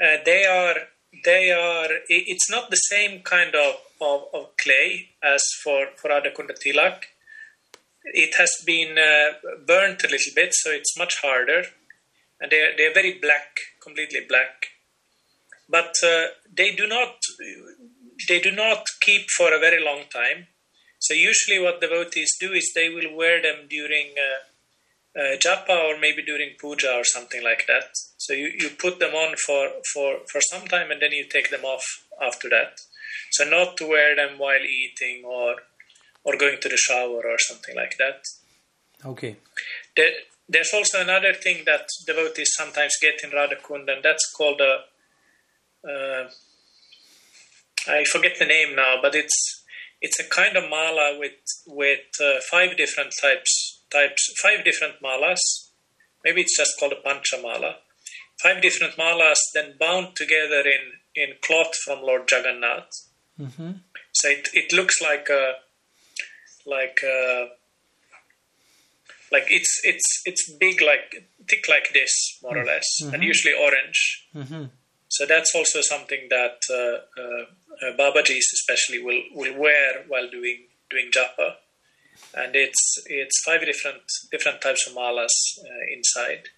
[0.05, 0.77] Uh, they are
[1.25, 1.89] they are.
[2.09, 3.71] It's not the same kind of,
[4.01, 7.05] of, of clay as for for Radhakunda Tilak.
[8.05, 11.65] It has been uh, burnt a little bit, so it's much harder,
[12.41, 14.69] and they are, they are very black, completely black.
[15.69, 17.17] But uh, they do not
[18.29, 20.47] they do not keep for a very long time.
[20.99, 24.51] So usually, what devotees do is they will wear them during uh,
[25.19, 27.91] uh, japa or maybe during puja or something like that.
[28.19, 31.51] So you, you put them on for, for, for some time and then you take
[31.51, 31.85] them off
[32.23, 32.81] after that.
[33.31, 35.57] So not to wear them while eating or
[36.24, 38.23] or going to the shower or something like that.
[39.05, 39.37] Okay.
[39.97, 40.11] There,
[40.49, 44.85] there's also another thing that devotees sometimes get in Radhakund, and that's called a.
[45.89, 46.28] Uh,
[47.89, 49.65] I forget the name now, but it's
[50.03, 55.41] it's a kind of mala with with uh, five different types types five different malas.
[56.24, 57.77] Maybe it's just called a pancha mala.
[58.43, 62.91] Five different malas, then bound together in in cloth from Lord Jagannath.
[63.39, 63.70] Mm-hmm.
[64.12, 65.55] So it, it looks like a
[66.66, 67.49] like a,
[69.32, 74.28] like it's it's it's big like thick like this more or less, and usually orange.
[74.35, 74.65] Mm-hmm.
[75.09, 77.45] So that's also something that uh, uh,
[77.89, 81.55] uh, Babajis especially will will wear while doing doing japa,
[82.35, 85.31] and it's it's five different different types of malas
[85.65, 86.49] uh, inside.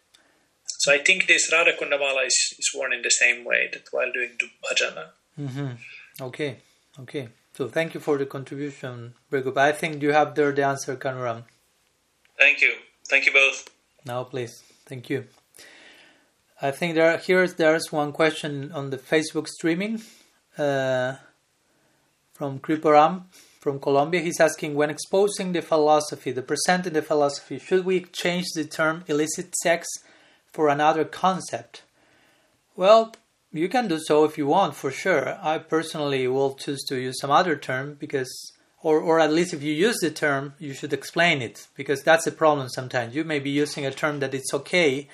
[0.82, 4.10] So I think this Radhakunda mala is, is worn in the same way that while
[4.12, 4.30] doing
[4.64, 5.04] bhajana.
[5.38, 6.24] Mm-hmm.
[6.28, 6.56] Okay.
[6.98, 7.28] Okay.
[7.56, 9.56] So thank you for the contribution, Brigup.
[9.56, 11.44] I think you have there the answer, Kanuram.
[12.36, 12.72] Thank you,
[13.08, 13.70] thank you both.
[14.04, 14.64] Now, please.
[14.86, 15.26] Thank you.
[16.60, 20.02] I think there here's there's one question on the Facebook streaming
[20.58, 21.14] uh,
[22.32, 23.24] from Kriparam
[23.60, 24.20] from Colombia.
[24.20, 29.04] He's asking when exposing the philosophy, the presenting the philosophy, should we change the term
[29.06, 29.86] illicit sex
[30.52, 31.82] for another concept?
[32.76, 33.14] Well,
[33.52, 35.38] you can do so if you want, for sure.
[35.42, 38.52] I personally will choose to use some other term because,
[38.82, 42.24] or, or at least if you use the term, you should explain it because that's
[42.24, 43.14] the problem sometimes.
[43.14, 45.08] You may be using a term that it's okay,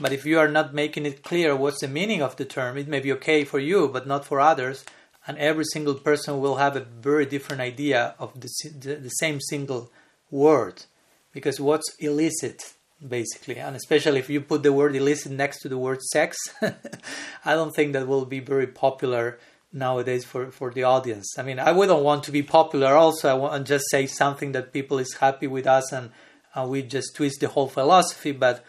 [0.00, 2.88] But if you are not making it clear what's the meaning of the term, it
[2.88, 4.84] may be okay for you, but not for others.
[5.26, 8.48] And every single person will have a very different idea of the,
[8.78, 9.92] the, the same single
[10.30, 10.84] word.
[11.32, 12.72] Because what's illicit,
[13.06, 16.36] basically, and especially if you put the word illicit next to the word sex,
[17.44, 19.38] I don't think that will be very popular
[19.72, 21.38] nowadays for, for the audience.
[21.38, 23.28] I mean, I wouldn't want to be popular also.
[23.30, 26.10] I want to just say something that people is happy with us and,
[26.66, 28.32] we just twist the whole philosophy.
[28.32, 28.64] But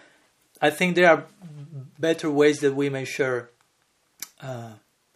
[0.61, 1.25] I think there are
[1.99, 3.49] better ways that we may share
[4.39, 4.73] uh,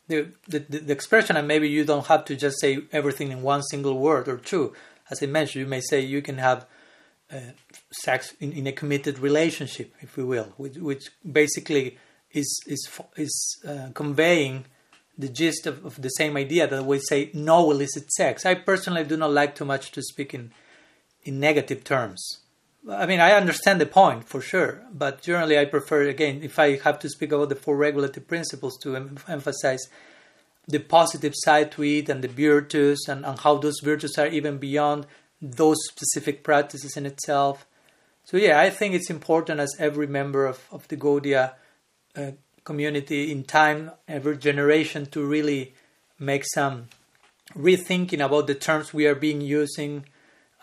[0.07, 3.61] the, the, the expression, and maybe you don't have to just say everything in one
[3.61, 4.73] single word or two.
[5.11, 6.65] As I mentioned, you may say you can have
[7.91, 11.97] sex in, in a committed relationship, if we will, which, which basically
[12.31, 14.65] is is is uh, conveying
[15.17, 18.45] the gist of, of, the same idea that we say no illicit sex.
[18.45, 20.51] I personally do not like too much to speak in
[21.23, 22.39] in negative terms.
[22.89, 26.77] I mean, I understand the point for sure, but generally I prefer, again, if I
[26.77, 29.87] have to speak about the four regulative principles, to em- emphasize
[30.67, 34.59] the positive side to it and the virtues and, and how those virtues are even
[34.59, 35.07] beyond
[35.41, 37.65] those specific practices in itself.
[38.23, 41.53] So, yeah, I think it's important as every member of, of the Gaudiya
[42.15, 42.31] uh,
[42.63, 45.75] community in time, every generation, to really
[46.17, 46.87] make some
[47.55, 50.05] rethinking about the terms we are being using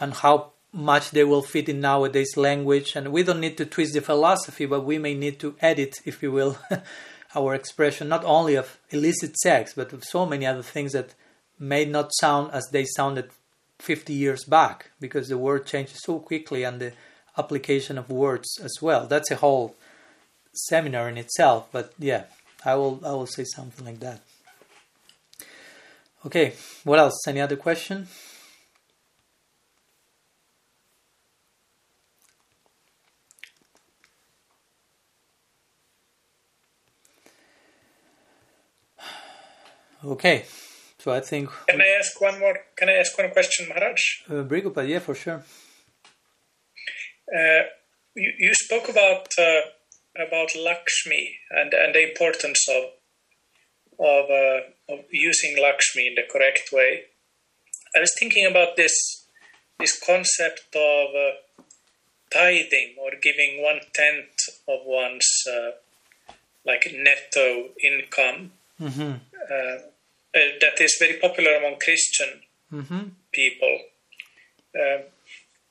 [0.01, 2.97] and how much they will fit in nowadays language.
[2.97, 6.23] And we don't need to twist the philosophy, but we may need to edit, if
[6.23, 6.59] you will,
[7.35, 11.15] our expression not only of illicit sex, but of so many other things that
[11.59, 13.31] may not sound as they sounded
[13.83, 16.93] 50 years back, because the word changes so quickly and the
[17.37, 19.09] application of words as well.
[19.09, 19.75] That's a whole
[20.53, 21.69] seminar in itself.
[21.73, 22.25] But yeah,
[22.65, 24.21] I will I will say something like that.
[26.25, 26.55] Okay,
[26.85, 27.27] what else?
[27.27, 28.07] Any other question?
[40.05, 40.47] Okay,
[41.03, 41.51] so I think.
[41.69, 42.57] Can I ask one more?
[42.77, 44.01] Can I ask one question, Maharaj?
[44.29, 45.43] Uh, Brigupad, yeah, for sure.
[47.35, 47.63] Uh,
[48.15, 49.63] you, you spoke about uh,
[50.17, 52.85] about Lakshmi and, and the importance of
[53.99, 57.03] of, uh, of using Lakshmi in the correct way.
[57.97, 58.95] I was thinking about this
[59.81, 61.65] this concept of uh,
[62.33, 64.39] tithing or giving one tenth
[64.69, 65.73] of one's uh,
[66.65, 68.53] like netto income.
[68.81, 69.15] Mm-hmm.
[69.53, 69.92] Uh,
[70.35, 72.41] uh, that is very popular among Christian
[72.73, 73.09] mm-hmm.
[73.33, 73.79] people.
[74.75, 75.03] Uh,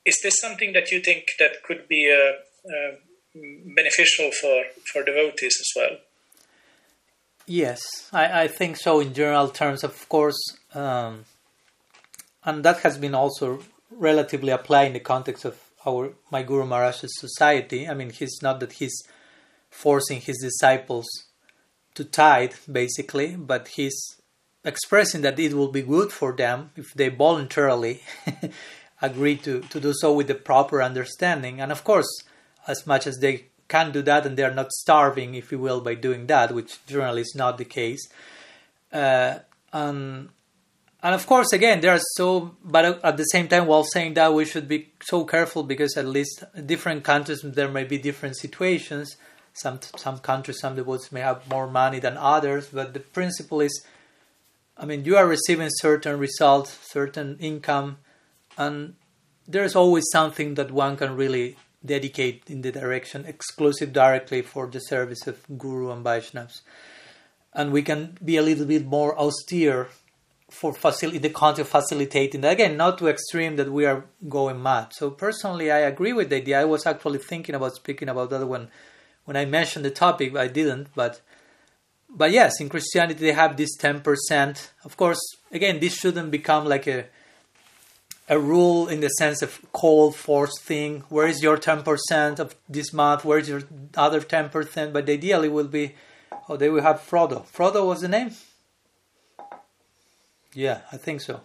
[0.05, 2.33] is this something that you think that could be a,
[2.69, 2.97] a
[3.33, 5.97] beneficial for, for devotees as well.
[7.47, 7.81] Yes,
[8.11, 10.39] I, I think so in general terms, of course.
[10.73, 11.25] Um,
[12.43, 13.59] and that has been also
[13.89, 17.87] relatively applied in the context of our my Guru Maharaj's society.
[17.87, 19.03] I mean, he's not that he's
[19.69, 21.07] forcing his disciples
[21.95, 24.20] to tithe, basically, but he's
[24.63, 28.01] expressing that it will be good for them if they voluntarily
[29.01, 31.59] agree to, to do so with the proper understanding.
[31.59, 32.09] And of course,
[32.67, 35.95] as much as they can do that and they're not starving, if you will, by
[35.95, 38.07] doing that, which generally is not the case.
[38.91, 39.39] Uh,
[39.71, 40.29] and,
[41.01, 44.33] and of course, again, there are so, but at the same time, while saying that,
[44.33, 49.15] we should be so careful because at least different countries there may be different situations.
[49.53, 53.85] Some some countries, some devotees may have more money than others, but the principle is,
[54.81, 57.99] I mean, you are receiving certain results, certain income,
[58.57, 58.95] and
[59.47, 61.55] there's always something that one can really
[61.85, 66.61] dedicate in the direction exclusive directly for the service of Guru and Vaishnavas.
[67.53, 69.89] And we can be a little bit more austere
[70.49, 72.53] for facil- the context facilitating that.
[72.53, 74.93] Again, not to extreme that we are going mad.
[74.93, 76.59] So personally, I agree with the idea.
[76.59, 78.69] I was actually thinking about speaking about that when,
[79.25, 80.35] when I mentioned the topic.
[80.35, 81.21] I didn't, but
[82.15, 84.71] but yes, in Christianity they have this ten percent.
[84.83, 85.19] Of course,
[85.51, 87.05] again, this shouldn't become like a
[88.31, 91.03] a rule in the sense of cold force thing.
[91.09, 93.25] Where is your 10% of this month?
[93.25, 93.63] Where is your
[93.97, 94.93] other 10%?
[94.93, 95.95] But ideally will be,
[96.47, 97.45] oh, they will have Frodo.
[97.45, 98.31] Frodo was the name?
[100.53, 101.41] Yeah, I think so.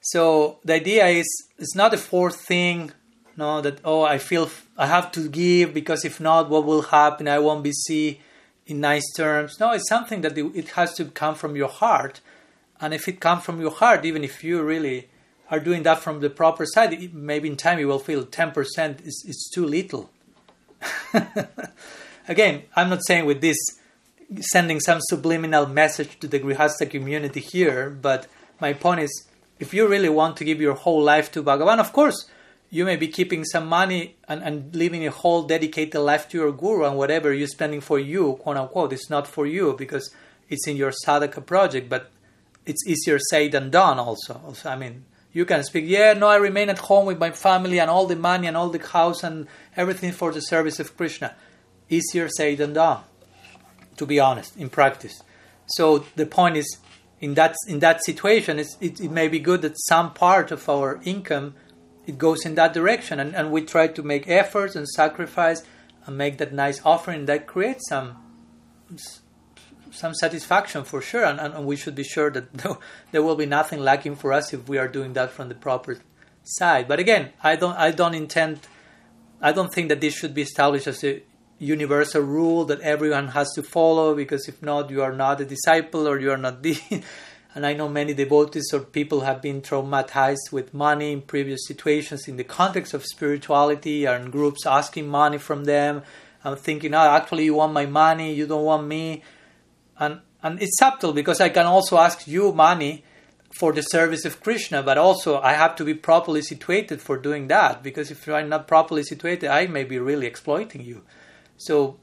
[0.00, 1.26] So the idea is,
[1.58, 2.92] it's not a fourth thing,
[3.36, 4.48] no, that, oh, I feel
[4.78, 7.26] I have to give because if not, what will happen?
[7.26, 8.18] I won't be seen
[8.66, 9.58] in nice terms.
[9.60, 12.20] No, it's something that it has to come from your heart.
[12.80, 15.08] And if it comes from your heart, even if you really
[15.50, 19.24] are doing that from the proper side, maybe in time you will feel 10% is,
[19.26, 20.10] is too little.
[22.28, 23.56] Again, I'm not saying with this
[24.40, 28.26] sending some subliminal message to the Grihastha community here, but
[28.60, 29.26] my point is
[29.60, 32.26] if you really want to give your whole life to Bhagavan, of course,
[32.70, 36.52] you may be keeping some money and, and living a whole dedicated life to your
[36.52, 40.10] guru and whatever you're spending for you, quote unquote, it's not for you because
[40.48, 42.10] it's in your sadhaka project, but
[42.64, 44.40] it's easier said than done also.
[44.44, 44.68] also.
[44.68, 47.90] I mean, you can speak, yeah, no, I remain at home with my family and
[47.90, 51.34] all the money and all the house and everything for the service of Krishna.
[51.88, 53.02] Easier said than done,
[53.96, 55.22] to be honest, in practice.
[55.66, 56.78] So the point is,
[57.20, 61.00] in that in that situation, it, it may be good that some part of our
[61.04, 61.54] income
[62.06, 65.62] it goes in that direction, and, and we try to make efforts and sacrifice
[66.06, 68.16] and make that nice offering that creates some
[69.90, 72.52] some satisfaction for sure, and, and we should be sure that
[73.12, 75.98] there will be nothing lacking for us if we are doing that from the proper
[76.44, 76.86] side.
[76.86, 78.60] But again, I don't I don't intend
[79.40, 81.22] I don't think that this should be established as a
[81.58, 86.06] universal rule that everyone has to follow because if not you are not a disciple
[86.06, 86.78] or you are not the
[87.56, 92.28] and I know many devotees or people have been traumatized with money in previous situations
[92.28, 96.02] in the context of spirituality and groups asking money from them
[96.44, 99.22] I'm thinking oh actually you want my money you don't want me
[99.98, 103.02] and and it's subtle because I can also ask you money
[103.50, 107.48] for the service of Krishna, but also I have to be properly situated for doing
[107.48, 111.02] that because if I'm not properly situated, I may be really exploiting you.
[111.56, 111.98] So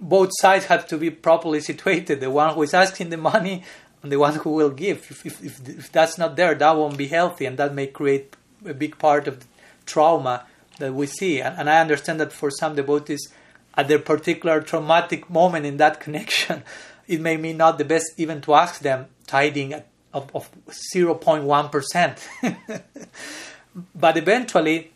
[0.00, 3.62] both sides have to be properly situated the one who is asking the money
[4.10, 4.98] the one who will give.
[5.10, 8.36] If, if, if, if that's not there, that won't be healthy, and that may create
[8.66, 9.46] a big part of the
[9.86, 10.46] trauma
[10.78, 11.40] that we see.
[11.40, 13.28] And, and I understand that for some devotees,
[13.74, 16.62] at their particular traumatic moment in that connection,
[17.08, 19.74] it may be not the best even to ask them tithing
[20.12, 22.82] of, of 0.1%.
[23.94, 24.92] but eventually,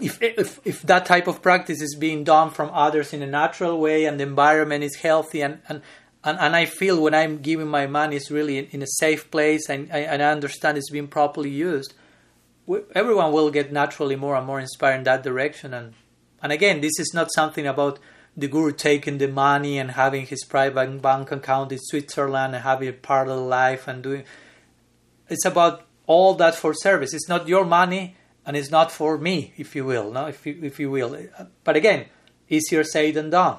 [0.00, 3.78] if, if, if that type of practice is being done from others in a natural
[3.78, 5.82] way and the environment is healthy and, and,
[6.22, 9.30] and, and I feel when I'm giving my money it's really in, in a safe
[9.30, 11.94] place and, and I understand it's being properly used,
[12.94, 15.72] everyone will get naturally more and more inspired in that direction.
[15.72, 15.94] And,
[16.42, 17.98] and again, this is not something about
[18.36, 22.88] the guru taking the money and having his private bank account in Switzerland and having
[22.88, 24.24] a parallel life and doing.
[25.28, 27.14] It's about all that for service.
[27.14, 30.10] It's not your money and it's not for me, if you will.
[30.12, 31.16] No, if you, if you will.
[31.64, 32.06] But again,
[32.48, 33.58] easier said than done,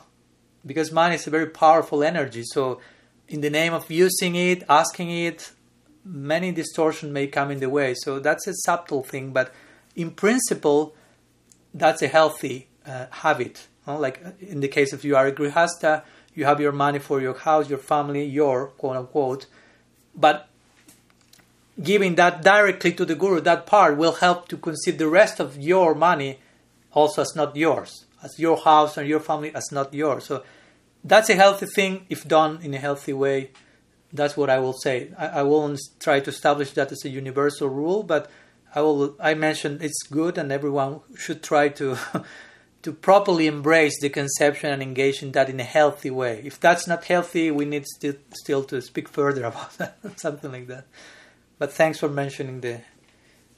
[0.66, 2.44] because money is a very powerful energy.
[2.44, 2.82] So,
[3.28, 5.52] in the name of using it, asking it,
[6.04, 7.94] many distortion may come in the way.
[7.94, 9.54] So that's a subtle thing, but
[9.96, 10.96] in principle,
[11.74, 16.46] that's a healthy uh, habit like in the case of you are a grihasta, you
[16.46, 19.48] have your money for your house, your family, your quote unquote.
[20.16, 20.48] But
[21.82, 25.58] giving that directly to the guru, that part will help to consider the rest of
[25.58, 26.40] your money
[26.94, 30.26] also as not yours, as your house and your family as not yours.
[30.26, 30.44] So
[31.04, 33.52] that's a healthy thing if done in a healthy way.
[34.14, 35.12] That's what I will say.
[35.18, 38.30] I, I won't try to establish that as a universal rule, but
[38.76, 39.16] I will.
[39.20, 41.98] I mentioned it's good, and everyone should try to
[42.84, 46.42] to properly embrace the conception and engage in that in a healthy way.
[46.44, 50.68] If that's not healthy, we need still, still to speak further about that, something like
[50.68, 50.86] that.
[51.58, 52.82] But thanks for mentioning the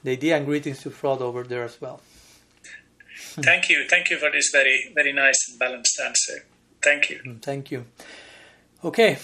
[0.04, 2.02] the idea and greetings to Frod over there as well.
[3.36, 3.42] Hmm.
[3.42, 3.86] thank you.
[3.90, 6.46] Thank you for this very, very nice and balanced answer.
[6.82, 7.20] Thank you.
[7.24, 7.86] Hmm, thank you.
[8.84, 9.18] Okay.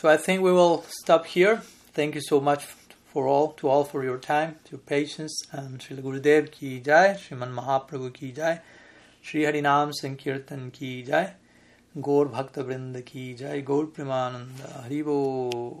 [0.00, 1.62] So I think we will stop here.
[1.92, 2.64] Thank you so much
[3.12, 7.52] for all, to all for your time, your patience, and Sri Gurudev ki jai, Sriman
[7.52, 8.60] Mahaprabhu ki jai,
[9.20, 11.32] Sri Harinam Sankirtan ki jai,
[12.00, 15.76] Gaur Bhakta Vrinda ki jai, Gaur Premananda Haribo.